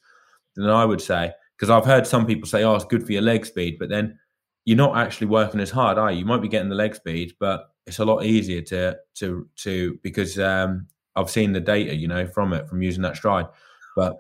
[0.57, 3.23] Then I would say, because I've heard some people say, oh, it's good for your
[3.23, 4.19] leg speed, but then
[4.65, 6.21] you're not actually working as hard, are you?
[6.21, 9.99] You might be getting the leg speed, but it's a lot easier to to to
[10.03, 13.51] because um, I've seen the data, you know, from it from using that Stryd.
[13.97, 14.19] But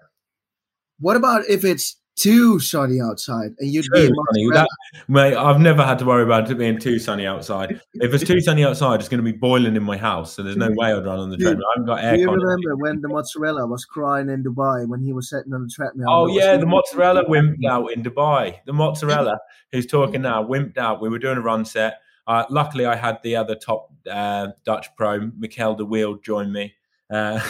[0.98, 4.50] what about if it's too sunny outside and you'd too be sunny.
[4.52, 4.68] That,
[5.06, 7.80] mate, I've never had to worry about it being too sunny outside.
[7.94, 10.56] If it's too sunny outside, it's going to be boiling in my house, so there's
[10.56, 11.66] no way I'd run on the treadmill.
[11.66, 12.16] I haven't got air.
[12.16, 15.62] Do you remember when the mozzarella was crying in Dubai when he was sitting on
[15.62, 16.08] the treadmill?
[16.10, 18.58] Oh yeah, the mozzarella wimped out in Dubai.
[18.66, 19.38] The mozzarella
[19.72, 21.00] who's talking now wimped out.
[21.00, 22.00] We were doing a run set.
[22.26, 26.74] Uh, luckily, I had the other top uh, Dutch pro, Mikel de Wiel, join me.
[27.10, 27.40] Uh,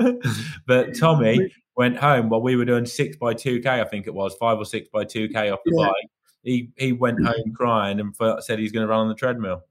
[0.66, 3.80] but Tommy went home while we were doing six by two k.
[3.80, 5.86] I think it was five or six by two k off the yeah.
[5.86, 6.10] bike.
[6.42, 9.62] He he went home crying and said he's going to run on the treadmill.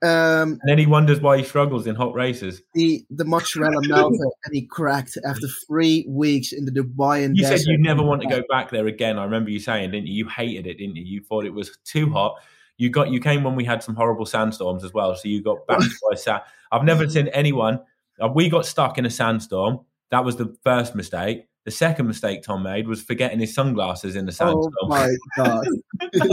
[0.00, 2.62] Um, and then he wonders why he struggles in hot races.
[2.74, 7.22] The the mozzarella melted and he cracked after three weeks in the Dubai.
[7.34, 7.58] You desert.
[7.58, 9.18] said you never want to go back there again.
[9.18, 10.14] I remember you saying, didn't you?
[10.14, 11.04] You hated it, didn't you?
[11.04, 12.36] You thought it was too hot.
[12.76, 15.66] You got you came when we had some horrible sandstorms as well, so you got
[15.66, 16.42] back by sand.
[16.70, 17.80] I've never seen anyone.
[18.20, 21.46] Uh, we got stuck in a sandstorm That was the first mistake.
[21.64, 24.72] The second mistake Tom made was forgetting his sunglasses in the sandstorm.
[24.82, 25.66] Oh my god!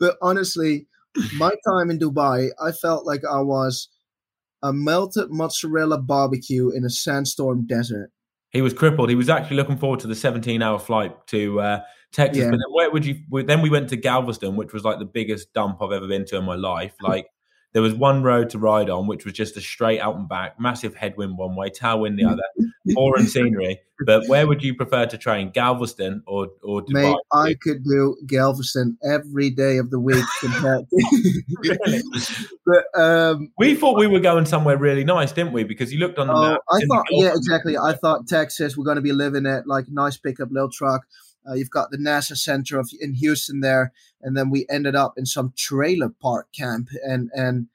[0.00, 0.88] but honestly,
[1.36, 3.88] my time in Dubai, I felt like I was
[4.62, 8.10] a melted mozzarella barbecue in a sandstorm desert.
[8.50, 9.10] He was crippled.
[9.10, 11.80] He was actually looking forward to the 17-hour flight to uh,
[12.12, 12.42] Texas.
[12.42, 12.50] Yeah.
[12.50, 13.20] But then where would you?
[13.44, 16.36] Then we went to Galveston, which was like the biggest dump I've ever been to
[16.36, 16.94] in my life.
[17.02, 17.28] Like
[17.76, 20.58] there was one road to ride on, which was just a straight out and back,
[20.58, 22.42] massive headwind one way, tailwind the other,
[22.86, 23.80] boring scenery.
[24.06, 27.12] But where would you prefer to train, Galveston or or Dubai?
[27.12, 30.24] Mate, I could do Galveston every day of the week.
[31.58, 32.02] really?
[32.64, 35.64] but um, we thought we were going somewhere really nice, didn't we?
[35.64, 36.60] Because you looked on the oh, map.
[36.70, 37.76] I thought, yeah, exactly.
[37.76, 38.74] I thought Texas.
[38.74, 41.02] We're going to be living at like nice pickup little truck.
[41.48, 45.14] Uh, you've got the NASA Center of in Houston there, and then we ended up
[45.16, 46.88] in some trailer park camp.
[47.04, 47.68] And and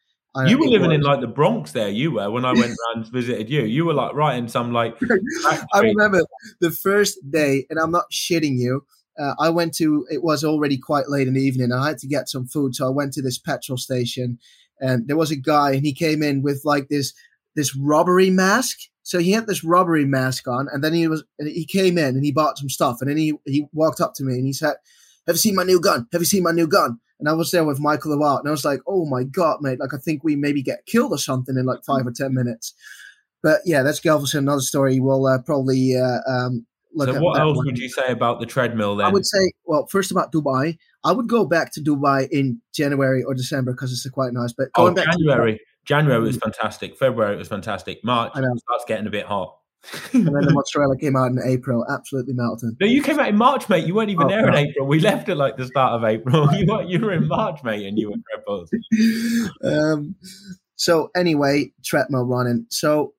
[0.47, 0.95] you were living was.
[0.95, 1.89] in like the Bronx there.
[1.89, 3.63] You were when I went and visited you.
[3.63, 4.95] You were like right in some like.
[5.73, 6.23] I remember
[6.59, 8.85] the first day, and I'm not shitting you.
[9.19, 10.05] Uh, I went to.
[10.09, 11.71] It was already quite late in the evening.
[11.71, 14.39] I had to get some food, so I went to this petrol station,
[14.79, 17.13] and there was a guy, and he came in with like this
[17.55, 21.65] this robbery mask so he had this robbery mask on, and then he was he
[21.65, 24.35] came in and he bought some stuff, and then he he walked up to me
[24.35, 24.75] and he said,
[25.27, 26.07] "Have you seen my new gun?
[26.11, 28.51] Have you seen my new gun?" And I was there with Michael Lewalt, and I
[28.51, 29.79] was like, "Oh my god, mate!
[29.79, 32.73] Like I think we maybe get killed or something in like five or ten minutes."
[33.43, 34.45] But yeah, that's Galveston.
[34.45, 34.99] Another story.
[34.99, 37.09] We'll uh, probably uh, um, look.
[37.09, 37.65] So what else one.
[37.65, 38.97] would you say about the treadmill?
[38.97, 40.77] Then I would say, well, first about Dubai.
[41.03, 44.53] I would go back to Dubai in January or December because it's quite nice.
[44.53, 45.53] But going oh, back January.
[45.53, 46.41] To January was mm.
[46.41, 46.97] fantastic.
[46.97, 48.03] February was fantastic.
[48.03, 49.57] March starts getting a bit hot.
[50.13, 52.77] and then the mozzarella came out in April, absolutely melting.
[52.79, 53.87] No, you came out in March, mate.
[53.87, 54.85] You weren't even oh, there in April.
[54.85, 56.53] We left at like the start of April.
[56.53, 58.69] you were you were in March, mate, and you were crippled.
[59.63, 60.15] um,
[60.75, 62.67] so anyway, treadmill running.
[62.69, 63.13] So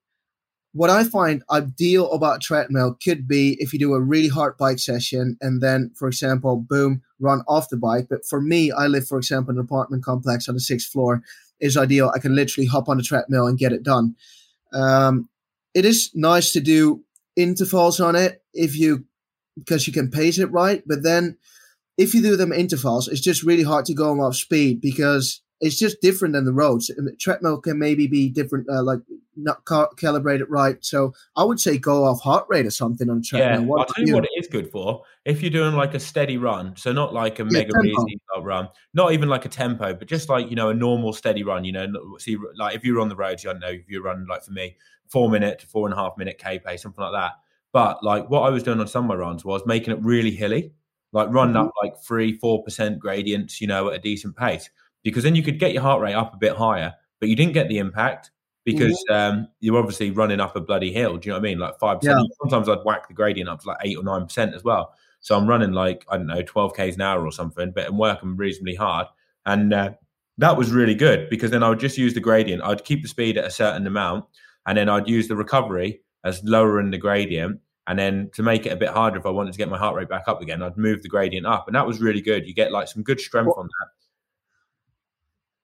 [0.74, 4.78] what I find ideal about treadmill could be if you do a really hard bike
[4.78, 8.06] session and then, for example, boom, run off the bike.
[8.08, 11.22] But for me, I live, for example, in an apartment complex on the sixth floor
[11.62, 12.12] is ideal.
[12.14, 14.16] I can literally hop on the treadmill and get it done.
[14.74, 15.28] Um,
[15.74, 17.04] it is nice to do
[17.36, 19.04] intervals on it if you
[19.56, 20.82] because you can pace it right.
[20.86, 21.38] But then
[21.96, 25.78] if you do them intervals, it's just really hard to go off speed because it's
[25.78, 26.90] just different than the roads.
[26.90, 28.98] And the treadmill can maybe be different, uh, like
[29.36, 30.76] not ca- calibrated right.
[30.84, 33.60] So I would say go off heart rate or something on treadmill.
[33.60, 35.04] Yeah, what I'll tell you, you what it is good for.
[35.24, 38.68] If you're doing like a steady run, so not like a yeah, mega easy run,
[38.92, 41.64] not even like a tempo, but just like you know a normal steady run.
[41.64, 41.86] You know,
[42.18, 44.50] see like if you're on the roads, I don't know if you're running like for
[44.50, 44.76] me,
[45.08, 47.32] four minute to four and a half minute k pace, something like that.
[47.72, 50.32] But like what I was doing on some of my runs was making it really
[50.32, 50.72] hilly,
[51.12, 51.68] like running mm-hmm.
[51.68, 54.68] up like three, four percent gradients, you know, at a decent pace
[55.02, 57.52] because then you could get your heart rate up a bit higher, but you didn't
[57.52, 58.30] get the impact
[58.64, 59.38] because mm-hmm.
[59.38, 61.16] um, you're obviously running up a bloody hill.
[61.16, 61.58] Do you know what I mean?
[61.58, 62.18] Like five percent.
[62.20, 62.36] Yeah.
[62.40, 64.94] Sometimes I'd whack the gradient up to like eight or nine percent as well.
[65.20, 67.98] So I'm running like I don't know, twelve k's an hour or something, but I'm
[67.98, 69.06] working reasonably hard,
[69.46, 69.92] and uh,
[70.38, 72.62] that was really good because then I would just use the gradient.
[72.62, 74.24] I'd keep the speed at a certain amount,
[74.66, 77.60] and then I'd use the recovery as lowering the gradient.
[77.88, 79.96] And then to make it a bit harder, if I wanted to get my heart
[79.96, 82.46] rate back up again, I'd move the gradient up, and that was really good.
[82.46, 83.88] You get like some good strength on that.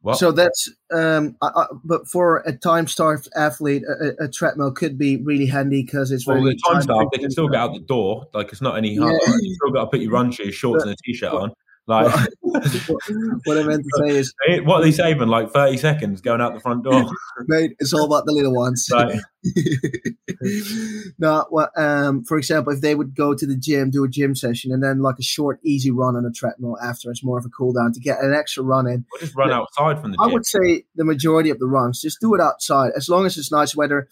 [0.02, 4.96] Well, so that's um, I, I, but for a time-starved athlete, a, a, treadmill could
[4.96, 7.10] be really handy because it's well, time-starved.
[7.12, 8.28] They can still get out the door.
[8.32, 9.12] Like it's not any hard.
[9.26, 9.34] Yeah.
[9.40, 11.52] You still got to put your run shoes, shorts, but, and a t-shirt on.
[11.88, 15.28] Like what I meant to say is, what are they saving?
[15.28, 17.10] Like thirty seconds going out the front door.
[17.46, 18.86] Mate, it's all about the little ones.
[18.92, 19.18] Right.
[21.18, 24.34] no, well, um, for example, if they would go to the gym, do a gym
[24.34, 27.46] session, and then like a short, easy run on a treadmill after, it's more of
[27.46, 29.06] a cool down to get an extra run in.
[29.14, 30.18] Or just run outside from the.
[30.18, 30.28] Gym.
[30.28, 33.38] I would say the majority of the runs, just do it outside, as long as
[33.38, 34.08] it's nice weather.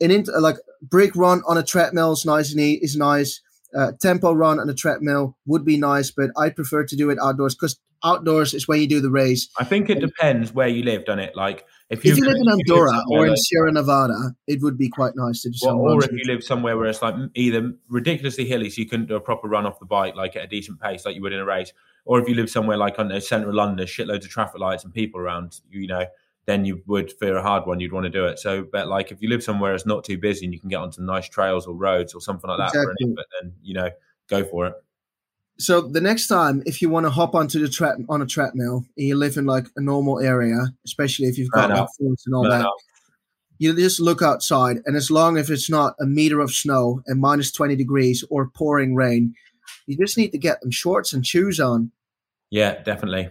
[0.00, 3.40] An int- like brick run on a treadmill is nice and is nice
[3.76, 7.18] uh, tempo run on a treadmill would be nice, but I prefer to do it
[7.22, 9.48] outdoors because outdoors is when you do the race.
[9.58, 11.34] I think it depends where you lived on it.
[11.36, 14.88] Like if you, if you live in Andorra or in Sierra Nevada, it would be
[14.88, 18.46] quite nice to do well, Or if you live somewhere where it's like either ridiculously
[18.46, 20.80] hilly, so you couldn't do a proper run off the bike like at a decent
[20.80, 21.72] pace, like you would in a race,
[22.04, 24.84] or if you live somewhere like on the centre of London, shitloads of traffic lights
[24.84, 26.06] and people around, you know,
[26.48, 27.78] then you would fear a hard one.
[27.78, 28.38] You'd want to do it.
[28.38, 30.80] So, but like if you live somewhere it's not too busy and you can get
[30.80, 33.14] onto nice trails or roads or something like that, exactly.
[33.14, 33.90] for then you know
[34.28, 34.74] go for it.
[35.58, 38.86] So the next time, if you want to hop onto the trap on a treadmill
[38.96, 42.48] and you live in like a normal area, especially if you've got like and all
[42.48, 42.66] that,
[43.58, 47.20] you just look outside, and as long as it's not a meter of snow and
[47.20, 49.34] minus twenty degrees or pouring rain,
[49.86, 51.92] you just need to get them shorts and shoes on.
[52.48, 53.28] Yeah, definitely.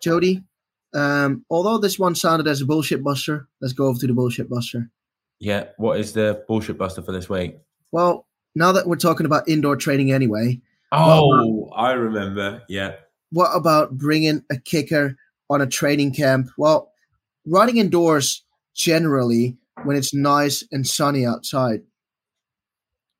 [0.00, 0.44] Jody,
[0.94, 4.48] um, although this one sounded as a bullshit buster, let's go over to the bullshit
[4.48, 4.90] buster.
[5.38, 5.66] Yeah.
[5.76, 7.58] What is the bullshit buster for this week?
[7.92, 10.60] Well, now that we're talking about indoor training anyway.
[10.90, 12.62] Oh, I remember.
[12.68, 12.94] Yeah.
[13.30, 15.16] What about bringing a kicker
[15.50, 16.50] on a training camp?
[16.56, 16.92] Well,
[17.46, 18.42] riding indoors
[18.74, 21.82] generally when it's nice and sunny outside.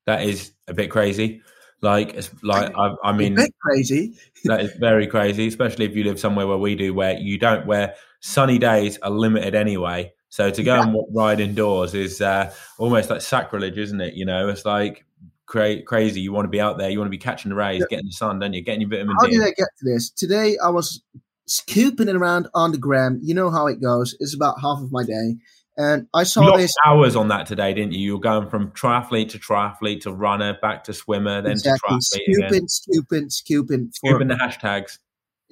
[0.07, 1.42] That is a bit crazy.
[1.83, 4.14] Like, like I, I mean, crazy.
[4.44, 7.66] That is very crazy, especially if you live somewhere where we do, where you don't,
[7.66, 10.12] where sunny days are limited anyway.
[10.31, 10.83] So to go yeah.
[10.83, 14.14] and ride indoors is uh, almost like sacrilege, isn't it?
[14.14, 15.05] You know, it's like
[15.46, 16.20] cra- crazy.
[16.20, 17.87] You want to be out there, you want to be catching the rays, yeah.
[17.88, 18.62] getting the sun, don't you?
[18.62, 19.37] Getting your vitamin how D.
[19.37, 20.11] How did I get to this?
[20.11, 21.03] Today I was
[21.46, 23.18] scooping it around on the gram.
[23.22, 24.14] You know how it goes.
[24.20, 25.37] It's about half of my day.
[25.79, 28.01] And I saw this hours on that today, didn't you?
[28.01, 31.88] You were going from triathlete to triathlete to runner, back to swimmer, then exactly.
[31.88, 32.69] to triathlete scooping, again.
[32.69, 34.99] scooping, scooping, scooping the hashtags.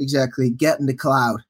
[0.00, 1.42] Exactly, getting the cloud.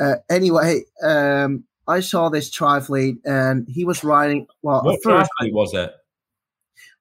[0.00, 4.46] Uh, anyway, um, I saw this triathlete, and he was riding.
[4.62, 5.92] Well, what first, triathlete was it?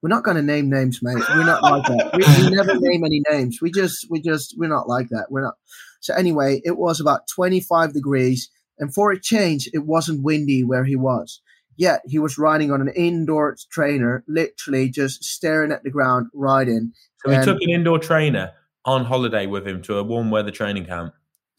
[0.01, 1.23] We're not going to name names, mate.
[1.29, 2.11] We're not like that.
[2.17, 3.59] We, we never name any names.
[3.61, 5.27] We just, we just, we're not like that.
[5.29, 5.55] We're not.
[5.99, 10.63] So anyway, it was about twenty five degrees and for a change, it wasn't windy
[10.63, 11.41] where he was.
[11.75, 16.93] Yet he was riding on an indoor trainer, literally just staring at the ground, riding.
[17.23, 18.51] So he took an indoor trainer
[18.83, 21.13] on holiday with him to a warm weather training camp.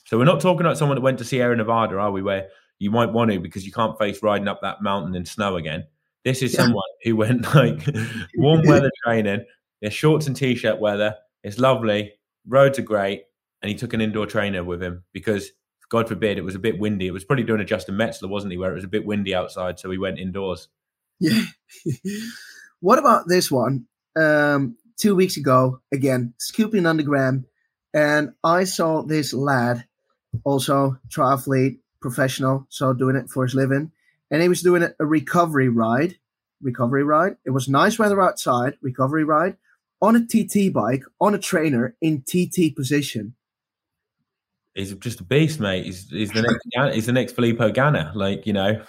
[0.04, 2.20] So we're not talking about someone that went to Sierra Nevada, are we?
[2.22, 5.56] Where you might want to because you can't face riding up that mountain in snow
[5.56, 5.86] again.
[6.24, 6.64] This is yeah.
[6.64, 7.86] someone who went like
[8.34, 9.44] warm weather training,
[9.80, 11.16] there's shorts and t-shirt weather.
[11.42, 12.12] It's lovely,
[12.46, 13.22] roads are great,
[13.62, 15.50] and he took an indoor trainer with him because
[15.90, 17.08] God forbid, it was a bit windy.
[17.08, 18.58] It was probably doing a Justin Metzler, wasn't he?
[18.58, 20.68] Where it was a bit windy outside, so we went indoors.
[21.18, 21.44] Yeah.
[22.80, 23.86] what about this one?
[24.16, 27.44] Um, two weeks ago, again, scooping on the gram,
[27.92, 29.84] and I saw this lad,
[30.44, 33.90] also triathlete, professional, so doing it for his living,
[34.30, 36.16] and he was doing a recovery ride.
[36.62, 37.36] Recovery ride.
[37.44, 38.74] It was nice weather outside.
[38.80, 39.56] Recovery ride
[40.00, 43.34] on a TT bike on a trainer in TT position
[44.74, 45.84] he's just a beast, mate.
[45.84, 48.14] He's, he's the next he's the next Filippo Ganna.
[48.14, 48.82] Like you know,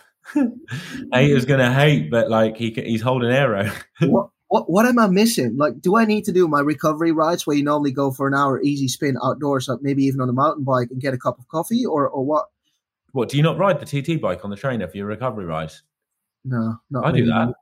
[1.14, 3.70] haters gonna hate, but like he he's holding aero.
[4.02, 5.58] what, what what am I missing?
[5.58, 8.34] Like, do I need to do my recovery rides where you normally go for an
[8.34, 11.40] hour easy spin outdoors, like maybe even on a mountain bike and get a cup
[11.40, 12.46] of coffee, or or what?
[13.14, 15.84] What do you not ride the TT bike on the trainer for your recovery rides?
[16.46, 17.06] No, not.
[17.06, 17.22] I really.
[17.22, 17.54] do that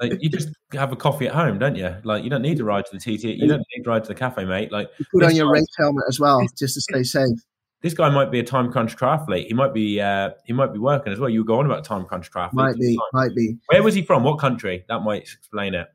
[0.00, 1.94] like you just have a coffee at home, don't you?
[2.04, 3.24] Like you don't need to ride to the TT.
[3.24, 4.72] You don't need to ride to the cafe, mate.
[4.72, 7.38] Like you put on your race helmet as well, just to stay safe.
[7.82, 9.46] This guy might be a time crunch triathlete.
[9.46, 10.00] He might be.
[10.00, 11.28] Uh, he might be working as well.
[11.28, 12.52] You were going about time crunch triathlete.
[12.54, 12.98] Might be.
[13.12, 13.56] Might be.
[13.66, 14.24] Where was he from?
[14.24, 14.84] What country?
[14.88, 15.88] That might explain it.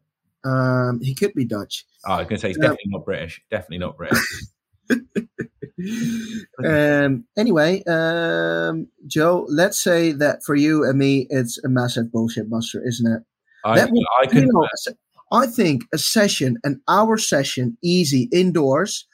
[0.43, 1.85] Um, he could be Dutch.
[2.05, 3.41] Oh, I was going to say he's um, definitely not British.
[3.51, 4.19] Definitely not British.
[6.65, 12.49] um, anyway, um, Joe, let's say that for you and me, it's a massive bullshit
[12.49, 13.23] buster, isn't it?
[13.63, 14.67] I, that would, I, you know,
[15.31, 19.05] I think a session, an hour session, easy indoors,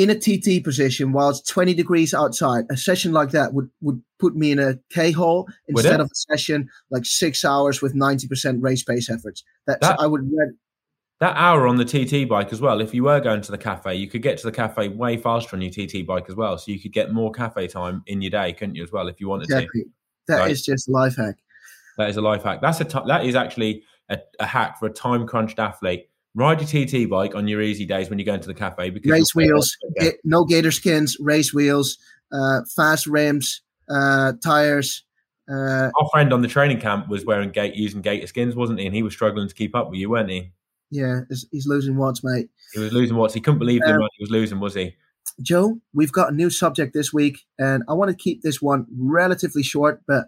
[0.00, 4.02] in a TT position while it's 20 degrees outside, a session like that would, would
[4.18, 8.62] put me in a K hole instead of a session like six hours with 90%
[8.62, 9.44] race pace efforts.
[9.66, 10.54] That's, that, I would read.
[11.20, 13.94] That hour on the TT bike as well, if you were going to the cafe,
[13.96, 16.56] you could get to the cafe way faster on your TT bike as well.
[16.56, 19.20] So you could get more cafe time in your day, couldn't you, as well, if
[19.20, 19.82] you wanted exactly.
[19.82, 19.90] to?
[20.28, 20.50] That right?
[20.50, 21.34] is just life hack.
[22.00, 22.60] That is a life hack.
[22.62, 26.08] That's a t- that is actually a, a hack for a time crunched athlete.
[26.34, 29.10] Ride your TT bike on your easy days when you go into the cafe because
[29.10, 31.98] race wheels, get, no gator skins, race wheels,
[32.32, 33.60] uh, fast rims,
[33.90, 35.04] uh, tires.
[35.50, 38.86] Uh, Our friend on the training camp was wearing gate using gator skins, wasn't he?
[38.86, 40.52] And he was struggling to keep up with you, weren't he?
[40.90, 42.48] Yeah, he's losing watts, mate.
[42.72, 43.34] He was losing watts.
[43.34, 44.96] He couldn't believe the um, he was losing, was he?
[45.42, 48.86] Joe, we've got a new subject this week, and I want to keep this one
[48.96, 50.26] relatively short, but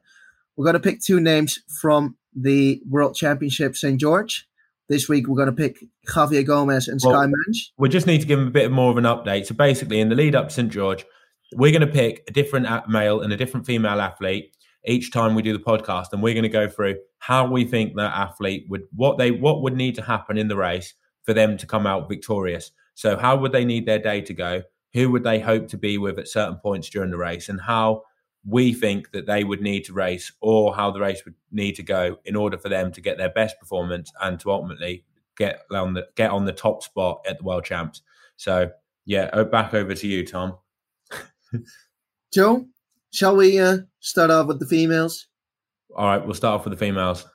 [0.57, 4.01] we're going to pick two names from the World Championship St.
[4.01, 4.49] George.
[4.89, 7.59] This week, we're going to pick Javier Gomez and well, Skye Moench.
[7.79, 9.47] We just need to give them a bit more of an update.
[9.47, 10.71] So, basically, in the lead up to St.
[10.71, 11.07] George,
[11.55, 15.43] we're going to pick a different male and a different female athlete each time we
[15.43, 18.83] do the podcast, and we're going to go through how we think that athlete would
[18.95, 22.09] what they what would need to happen in the race for them to come out
[22.09, 22.73] victorious.
[22.95, 24.63] So, how would they need their day to go?
[24.93, 28.03] Who would they hope to be with at certain points during the race, and how
[28.45, 31.83] we think that they would need to race or how the race would need to
[31.83, 35.05] go in order for them to get their best performance and to ultimately
[35.37, 38.03] get on the get on the top spot at the world champs.
[38.37, 38.71] So
[39.05, 40.57] yeah, back over to you, Tom.
[42.35, 42.67] Joe,
[43.13, 45.27] shall we uh, start off with the females?
[45.97, 47.27] All right, we'll start off with the females.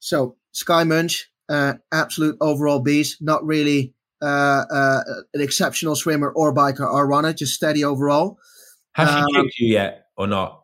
[0.00, 3.18] So Skye Moench, uh, absolute overall beast.
[3.20, 5.00] Not really uh, uh,
[5.32, 8.38] an exceptional swimmer or biker or runner, just steady overall.
[8.92, 10.01] Has she um, chicked you yet?
[10.16, 10.62] Or not?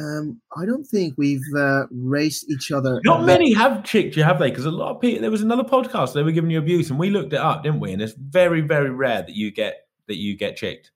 [0.00, 3.00] um, I don't think we've uh, raced each other.
[3.04, 4.50] Not many have chicked you, have they?
[4.50, 5.20] Because a lot of people.
[5.20, 7.80] There was another podcast they were giving you abuse, and we looked it up, didn't
[7.80, 7.92] we?
[7.92, 10.90] And it's very, very rare that you get that you get chicked.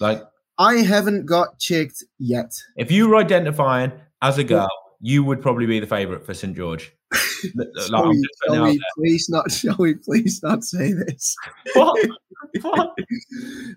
[0.00, 0.22] Like
[0.58, 2.52] I haven't got chicked yet.
[2.76, 3.92] If you were identifying
[4.22, 4.70] as a girl,
[5.00, 6.92] you would probably be the favourite for St George.
[7.54, 9.50] like, shall, we, shall we please not?
[9.50, 11.36] Shall we please not say this?
[11.74, 12.08] What?
[12.60, 12.94] what?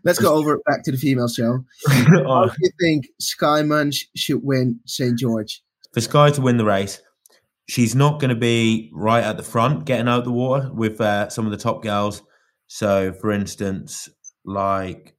[0.03, 1.63] Let's go over back to the female show.
[1.87, 5.61] How do you think Skye Moench should win St George?
[5.93, 7.01] For Skye to win the race,
[7.67, 11.29] she's not going to be right at the front, getting out the water with uh,
[11.29, 12.21] some of the top girls.
[12.67, 14.09] So, for instance,
[14.43, 15.15] like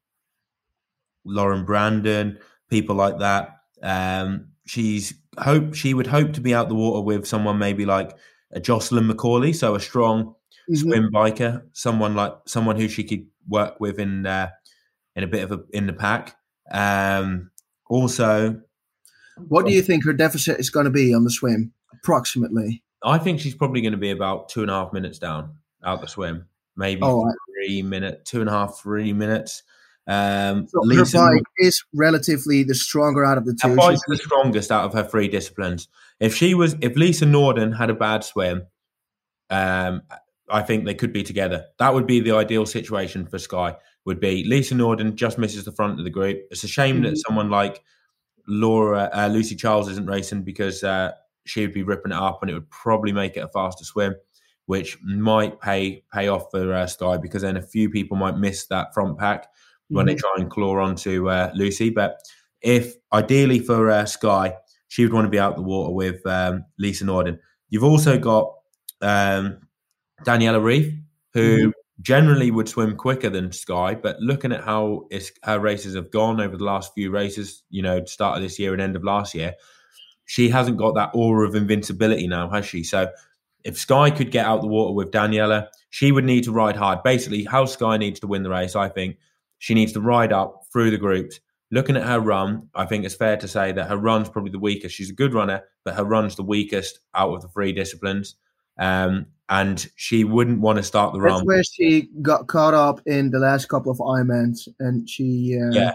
[1.25, 2.39] Lauren Brandon,
[2.71, 3.51] people like that.
[3.83, 8.17] Um, she's hope she would hope to be out the water with someone maybe like
[8.53, 10.35] a Jocelyn McCauley, so a strong
[10.71, 10.75] mm-hmm.
[10.75, 14.51] swim biker, someone like someone who she could work with in uh,
[15.15, 16.37] in a bit of a in the pack.
[16.71, 17.51] Um,
[17.89, 18.61] also,
[19.49, 22.83] what do you think her deficit is going to be on the swim, approximately?
[23.05, 26.01] I think she's probably going to be about two and a half minutes down out
[26.01, 26.47] the swim,
[26.77, 29.63] maybe oh, three minutes, two and a half, three minutes.
[30.09, 33.69] Um, so Lisa, her bike is relatively the stronger out of the two.
[33.69, 35.89] Her bike's the strongest out of her three disciplines.
[36.21, 38.67] If she was, if Lisa Norden had a bad swim,
[39.51, 40.03] um,
[40.49, 41.67] I think they could be together.
[41.79, 43.77] That would be the ideal situation for Skye.
[44.05, 46.39] Would be Lisa Norden just misses the front of the group.
[46.51, 47.05] It's a shame mm-hmm.
[47.05, 47.83] that someone like
[48.47, 51.13] Laura uh, Lucy Charles isn't racing because uh,
[51.45, 54.15] she would be ripping it up, and it would probably make it a faster swim,
[54.67, 58.67] which might pay pay off for uh, Skye because then a few people might miss
[58.67, 59.49] that front pack
[59.89, 60.15] when mm-hmm.
[60.15, 61.91] they try and claw onto uh, Lucy.
[61.91, 62.21] But
[62.63, 64.55] if ideally for uh, Skye,
[64.89, 67.41] she would want to be out the water with um, Lisa Norden.
[67.71, 68.53] You've also got
[69.03, 69.66] um,
[70.25, 70.99] Daniela Ryf,
[71.35, 71.71] who mm-hmm.
[72.01, 75.09] generally would swim quicker than Skye, but looking at how
[75.43, 78.73] her races have gone over the last few races, you know, start of this year
[78.73, 79.55] and end of last year,
[80.25, 82.83] she hasn't got that aura of invincibility now, has she?
[82.83, 83.11] So
[83.65, 87.03] if Skye could get out the water with Daniela, she would need to ride hard.
[87.03, 89.19] Basically, how Skye needs to win the race, I think,
[89.59, 91.41] she needs to ride up through the groups.
[91.71, 94.59] Looking at her run, I think it's fair to say that her run's probably the
[94.59, 94.95] weakest.
[94.95, 98.37] She's a good runner, but her run's the weakest out of the three disciplines.
[98.79, 101.39] Um, and she wouldn't want to start the run.
[101.39, 105.71] That's where she got caught up in the last couple of Ironmans, and she uh...
[105.73, 105.93] yeah,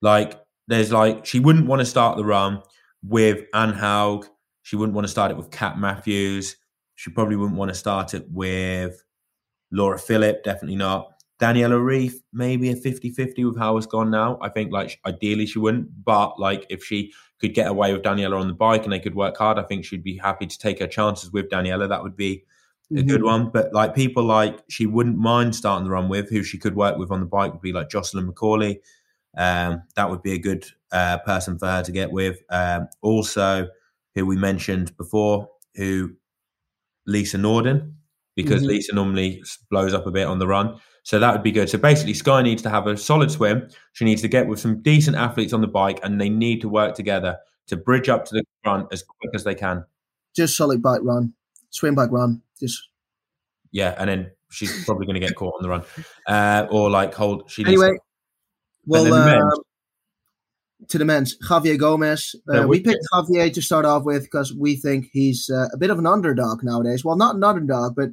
[0.00, 2.62] like there's like she wouldn't want to start the run
[3.02, 4.26] with Anne Haug.
[4.62, 6.56] She wouldn't want to start it with Kat Matthews.
[6.94, 9.02] She probably wouldn't want to start it with
[9.70, 10.44] Laura Philipp.
[10.44, 11.08] Definitely not.
[11.40, 14.38] Daniela Ryf, maybe a 50-50 with how it's gone now.
[14.40, 18.38] I think like ideally she wouldn't, but like if she could get away with Daniela
[18.38, 20.78] on the bike and they could work hard, I think she'd be happy to take
[20.78, 21.88] her chances with Daniela.
[21.88, 22.44] That would be
[22.92, 23.08] a mm-hmm.
[23.08, 23.50] good one.
[23.50, 26.98] But like people like she wouldn't mind starting the run with, who she could work
[26.98, 28.80] with on the bike would be like Jocelyn McCauley.
[29.36, 32.40] Um, that would be a good uh, person for her to get with.
[32.50, 33.68] Um, also,
[34.14, 36.12] who we mentioned before, who
[37.06, 37.96] Lisa Norden,
[38.36, 38.68] because mm-hmm.
[38.68, 40.78] Lisa normally blows up a bit on the run.
[41.04, 41.68] So that would be good.
[41.68, 43.68] So basically, Skye needs to have a solid swim.
[43.92, 46.68] She needs to get with some decent athletes on the bike, and they need to
[46.68, 47.38] work together
[47.68, 49.84] to bridge up to the front as quick as they can.
[50.36, 51.34] Just solid bike run,
[51.70, 52.42] swim bike run.
[52.62, 52.88] Just
[53.70, 55.82] yeah, and then she's probably going to get caught on the run,
[56.26, 57.50] uh, or like hold.
[57.50, 57.90] She anyway.
[57.90, 57.98] To,
[58.86, 59.50] well, uh,
[60.88, 62.34] to the men's, Javier Gomez.
[62.52, 65.90] Uh, we picked Javier to start off with because we think he's uh, a bit
[65.90, 67.04] of an underdog nowadays.
[67.04, 68.10] Well, not an underdog, but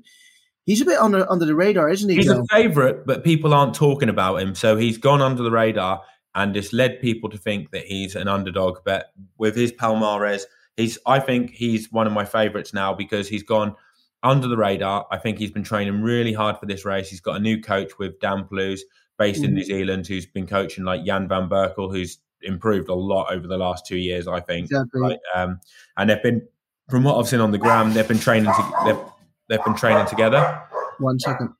[0.69, 2.17] He's a bit under under the radar, isn't he?
[2.17, 2.41] He's Joe?
[2.41, 4.53] a favourite, but people aren't talking about him.
[4.53, 6.03] So he's gone under the radar
[6.35, 8.77] and just led people to think that he's an underdog.
[8.85, 9.07] But
[9.39, 10.43] with his Palmares,
[10.77, 13.75] he's I think he's one of my favourites now because he's gone
[14.23, 15.07] under the radar.
[15.11, 17.09] I think he's been training really hard for this race.
[17.09, 18.81] He's got a new coach with Dan Plews,
[19.17, 23.31] based in New Zealand, who's been coaching like Jan van Berkel, who's improved a lot
[23.31, 24.27] over the last two years.
[24.27, 25.01] I think, exactly.
[25.01, 25.59] Like, um,
[25.97, 26.47] and they've been,
[26.89, 28.51] from what I've seen on the ground, they've been training.
[28.51, 28.99] To, they've
[29.47, 30.61] they've been training together.
[30.99, 31.53] One second.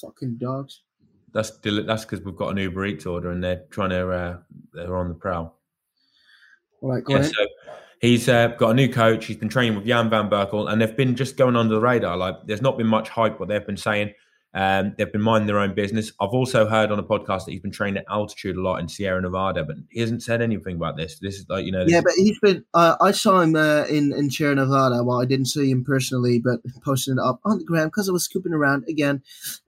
[0.00, 0.82] Fucking dogs.
[1.32, 4.38] That's that's because we've got an Uber Eats order and they're trying to uh,
[4.72, 5.58] they're on the prowl.
[6.80, 7.46] All right, go yeah, So
[8.04, 9.26] he's uh, got a new coach.
[9.26, 12.16] He's been training with Jan van Berkel, and they've been just going under the radar.
[12.16, 14.12] Like there's not been much hype what they've been saying.
[14.56, 16.12] Um, they've been minding their own business.
[16.20, 18.86] I've also heard on a podcast that he's been training at altitude a lot in
[18.86, 21.18] Sierra Nevada, but he hasn't said anything about this.
[21.18, 21.84] This is like you know.
[21.88, 22.64] Yeah, but he's been.
[22.72, 25.02] Uh, I saw him uh, in in Sierra Nevada.
[25.02, 28.12] Well, I didn't see him personally, but posting it up on the ground because I
[28.12, 29.22] was scooping around again.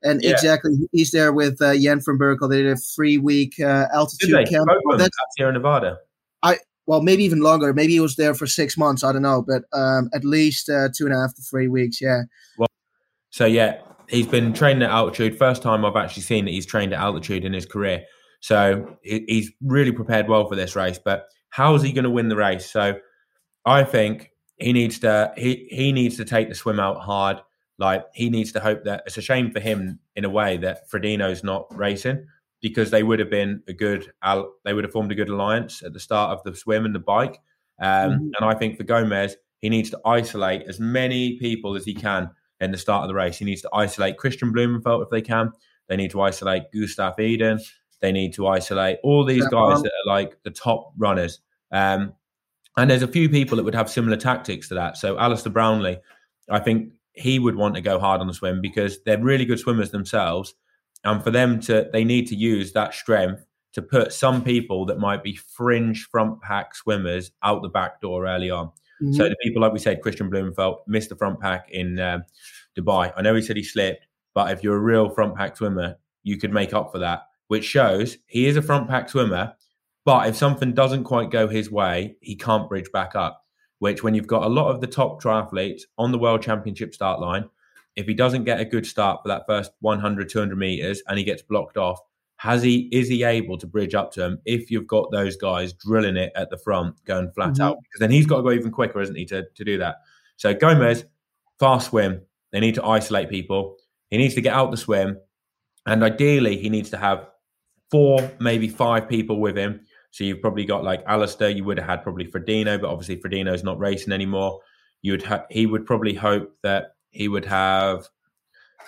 [0.05, 0.31] And yeah.
[0.31, 2.49] exactly, he's there with uh, Jan van Berkel.
[2.49, 4.69] They did a free week uh, altitude camp.
[4.99, 5.99] That's Sierra Nevada.
[6.45, 7.73] I well, maybe even longer.
[7.75, 9.03] Maybe he was there for six months.
[9.03, 12.01] I don't know, but um, at least uh, two and a half to three weeks.
[12.01, 12.23] Yeah.
[12.57, 12.69] Well,
[13.31, 15.37] so yeah, he's been training at altitude.
[15.37, 18.05] First time I've actually seen that he's trained at altitude in his career.
[18.41, 21.01] So he's really prepared well for this race.
[21.05, 22.71] But how is he going to win the race?
[22.71, 22.99] So
[23.65, 27.41] I think he needs to he he needs to take the swim out hard.
[27.79, 30.89] Like he needs to hope that it's a shame for him in a way that
[30.89, 32.27] Frodeno's not racing
[32.63, 34.13] because they would have been a good
[34.65, 37.01] they would have formed a good alliance at the start of the swim and the
[37.01, 37.39] bike.
[37.81, 38.31] Um, mm-hmm.
[38.39, 42.31] And I think for Gomez, he needs to isolate as many people as he can
[42.61, 43.39] in the start of the race.
[43.39, 45.53] He needs to isolate Kristian Blummenfelt if they can.
[45.89, 47.61] They need to isolate Gustav Iden.
[48.01, 51.41] They need to isolate all these guys that are like the top runners.
[51.73, 52.15] Um,
[52.77, 54.97] and there's a few people that would have similar tactics to that.
[54.99, 55.99] So Alistair Brownlee,
[56.51, 59.59] I think he would want to go hard on the swim because they're really good
[59.59, 60.55] swimmers themselves.
[61.07, 64.99] And for them to, they need to use that strength to put some people that
[64.99, 68.67] might be fringe front pack swimmers out the back door early on.
[69.01, 69.13] Mm-hmm.
[69.13, 72.21] So the people, like we said, Kristian Blummenfelt missed the front pack in uh,
[72.77, 73.13] Dubai.
[73.17, 76.39] I know he said he slipped, but if you're a real front pack swimmer, you
[76.39, 79.55] could make up for that, which shows he is a front pack swimmer.
[80.05, 83.45] But if something doesn't quite go his way, he can't bridge back up.
[83.79, 87.21] Which, when you've got a lot of the top triathletes on the world championship start
[87.21, 87.51] line,
[87.97, 91.25] if he doesn't get a good start for that first 100, 200 meters and he
[91.25, 91.99] gets blocked off,
[92.37, 95.73] has he is he able to bridge up to him if you've got those guys
[95.73, 97.63] drilling it at the front, going flat mm-hmm.
[97.63, 97.79] out?
[97.83, 99.97] Because then he's got to go even quicker, isn't he, to, to do that?
[100.37, 101.05] So Gomez,
[101.59, 102.21] fast swim.
[102.53, 103.77] They need to isolate people.
[104.11, 105.19] He needs to get out the swim.
[105.87, 107.27] And ideally, he needs to have
[107.91, 109.81] four, maybe five people with him.
[110.11, 113.65] So you've probably got like Alistair, you would have had probably Frodeno, but obviously Frodeno's
[113.65, 114.61] not racing anymore.
[115.03, 118.09] You would ha- he would probably hope that he would have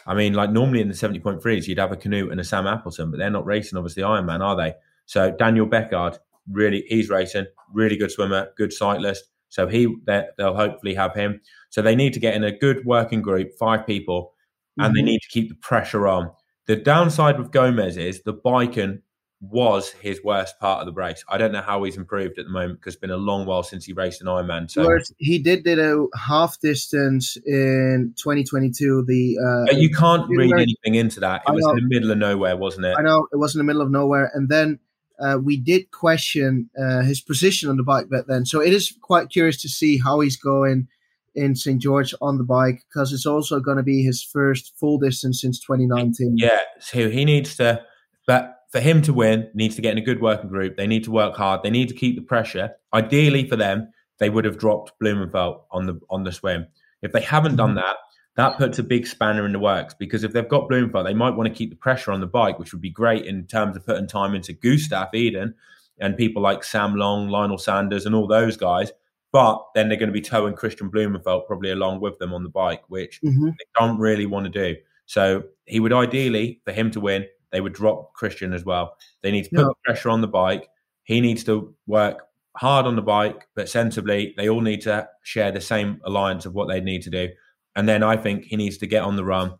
[0.09, 3.11] I mean, like normally in the 70.3s, you'd have a Kanute and a Sam Appleton,
[3.11, 4.75] but they're not racing, obviously, Ironman, are they?
[5.05, 6.19] So Daniel Bækkegård,
[6.51, 9.25] really, he's racing, really good swimmer, good cyclist.
[9.51, 11.43] So he, they'll hopefully have him.
[11.69, 14.33] So they need to get in a good working group, five people,
[14.79, 14.95] and mm-hmm.
[14.95, 16.31] they need to keep the pressure on.
[16.67, 19.03] The downside with Gomez is the biking
[19.41, 21.25] was his worst part of the race.
[21.29, 23.63] I don't know how he's improved at the moment because it's been a long while
[23.63, 24.69] since he raced an Ironman.
[24.71, 29.05] So he did did a half distance in 2022.
[29.07, 31.43] The uh, you can't read anything into that.
[31.47, 32.97] It was in the middle of nowhere, wasn't it?
[32.99, 34.81] I know it was in the middle of nowhere, and then
[35.21, 38.45] uh, we did question uh, his position on the bike back then.
[38.45, 40.89] So it is quite curious to see how he's going
[41.37, 44.99] in St George on the bike because it's also going to be his first full
[44.99, 46.35] distance since 2019.
[46.37, 47.85] Yeah, so he needs to,
[48.27, 50.77] but for him to win, needs to get in a good working group.
[50.77, 51.63] They need to work hard.
[51.63, 52.73] They need to keep the pressure.
[52.93, 56.67] Ideally, for them, they would have dropped Blummenfelt on the on the swim.
[57.03, 57.79] If they haven't done mm-hmm.
[57.79, 57.97] that,
[58.37, 61.35] that puts a big spanner in the works because if they've got Blummenfelt, they might
[61.35, 63.87] want to keep the pressure on the bike, which would be great in terms of
[63.87, 65.55] putting time into Gustav Iden
[66.01, 68.93] and people like Sam Long, Lionel Sanders, and all those guys.
[69.33, 72.49] But then they're going to be towing Kristian Blummenfelt probably along with them on the
[72.49, 73.47] bike, which mm-hmm.
[73.47, 74.77] they don't really want to do.
[75.07, 78.97] So he would ideally, for him to win, they would drop Kristian as well.
[79.23, 80.69] They need to put pressure on the bike.
[81.05, 82.25] He needs to work
[82.57, 84.35] hard on the bike, but sensibly.
[84.37, 87.29] They all need to share the same alliance of what they need to do.
[87.77, 89.55] And then I think he needs to get on the run.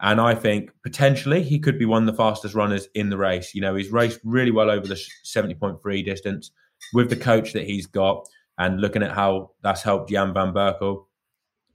[0.00, 3.54] And I think potentially he could be one of the fastest runners in the race.
[3.54, 6.50] You know, he's raced really well over the 70.3 distance
[6.94, 8.26] with the coach that he's got
[8.58, 11.04] and looking at how that's helped Jan van Berkel.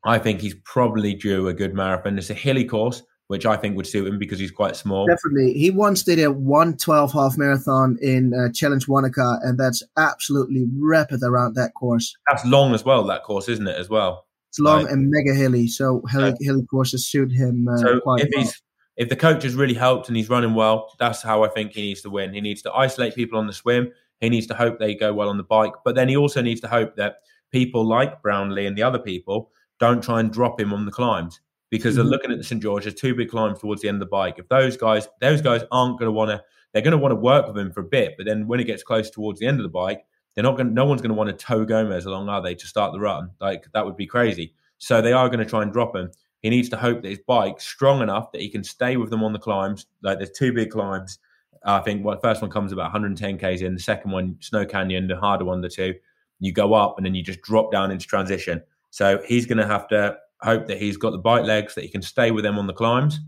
[0.06, 2.18] I think he's probably due a good marathon.
[2.18, 5.08] It's a hilly course, which I think would suit him because he's quite small.
[5.08, 5.54] Definitely.
[5.54, 11.24] He once did a 112 half marathon in uh, Challenge Wanaka, and that's absolutely rapid
[11.24, 12.16] around that course.
[12.30, 14.26] That's long as well, that course, isn't it, as well?
[14.50, 14.94] It's long right.
[14.94, 18.44] and mega hilly, so hilly, hilly courses suit him uh, so quite if well.
[18.44, 18.62] He's,
[18.98, 21.82] if the coach has really helped and he's running well, that's how I think he
[21.82, 22.34] needs to win.
[22.34, 23.92] He needs to isolate people on the swim.
[24.20, 26.62] He needs to hope they go well on the bike, but then he also needs
[26.62, 27.16] to hope that
[27.52, 29.50] people like Brownlee and the other people
[29.80, 31.40] don't try and drop him on the climbs
[31.74, 32.12] because they're mm-hmm.
[32.12, 32.84] looking at the St George.
[32.84, 34.36] There's two big climbs towards the end of the bike.
[34.38, 36.40] If those guys, those guys aren't going to want to,
[36.72, 38.14] they're going to want to work with him for a bit.
[38.16, 40.06] But then when it gets close towards the end of the bike,
[40.36, 40.76] they're not going.
[40.76, 43.32] No one's going to want to tow Gomez along, are they, to start the run?
[43.42, 44.54] Like that would be crazy.
[44.78, 46.12] So they are going to try and drop him.
[46.42, 49.24] He needs to hope that his bike's strong enough that he can stay with them
[49.24, 49.88] on the climbs.
[50.04, 51.18] Like there's two big climbs.
[51.66, 53.74] I think what first one comes about 110 k's in.
[53.74, 55.96] The second one, Snow Canyon, the harder one, the two.
[56.40, 58.62] You go up and then you just drop down into transition.
[58.92, 61.90] So he's going to have to hope that he's got the bike legs that he
[61.90, 63.20] can stay with them on the climbs,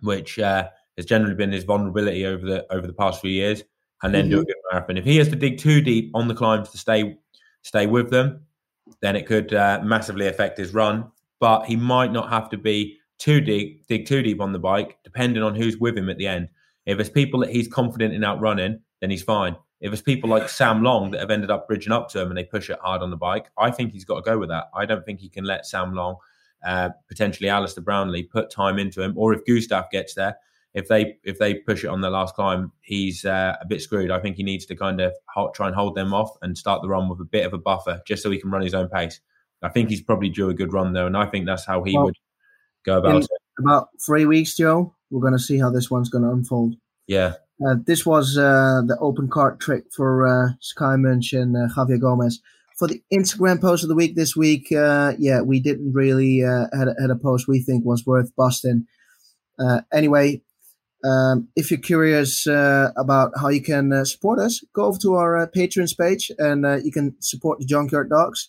[0.00, 3.62] which uh, has generally been his vulnerability over the over the past few years,
[4.02, 4.30] and then mm-hmm.
[4.30, 4.46] do a mm-hmm.
[4.46, 4.96] good marathon.
[4.96, 7.18] If he has to dig too deep on the climbs to stay
[7.62, 8.46] stay with them,
[9.00, 11.10] then it could uh, massively affect his run.
[11.40, 14.98] But he might not have to be too deep, dig too deep on the bike,
[15.04, 16.48] depending on who's with him at the end.
[16.86, 19.56] If it's people that he's confident in outrunning, then he's fine.
[19.82, 22.38] If it's people like Sam Long that have ended up bridging up to him and
[22.38, 24.70] they push it hard on the bike, I think he's got to go with that.
[24.74, 26.16] I don't think he can let Sam Long,
[26.64, 29.12] uh, potentially Alistair Brownlee, put time into him.
[29.16, 30.36] Or if Gustav gets there,
[30.72, 34.10] if they if they push it on the last climb, he's uh, a bit screwed.
[34.10, 35.12] I think he needs to kind of
[35.54, 38.00] try and hold them off and start the run with a bit of a buffer,
[38.06, 39.20] just so he can run his own pace.
[39.62, 41.94] I think he's probably due a good run though, and I think that's how he
[41.96, 42.16] well, would
[42.84, 43.28] go about it.
[43.58, 44.94] About three weeks, Joe.
[45.10, 46.76] We're going to see how this one's going to unfold.
[47.06, 47.34] Yeah.
[47.64, 52.00] Uh, this was uh, the open card trick for uh, Skye Moench and uh, Javier
[52.00, 52.40] Gomez.
[52.78, 56.88] For the Instagram post of the week this week, uh, yeah, we didn't really had,
[56.88, 58.86] a, had a post we think was worth busting.
[59.92, 60.42] Anyway,
[61.04, 65.96] um, if you're curious about how you can support us, go over to our Patreon
[65.96, 68.48] page and you can support the Junkyard Dogs.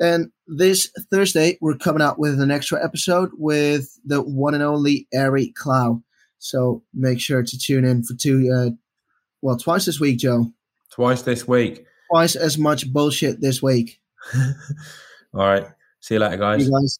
[0.00, 5.06] And this Thursday, we're coming out with an extra episode with the one and only
[5.12, 6.02] Eric Clow.
[6.44, 8.70] So make sure to tune in for two, uh,
[9.40, 10.52] well, twice this week, Joe.
[10.92, 11.86] Twice this week.
[12.10, 13.98] Twice as much bullshit this week.
[15.34, 15.64] All right.
[16.00, 16.60] See you later, guys.
[16.60, 16.98] See you guys.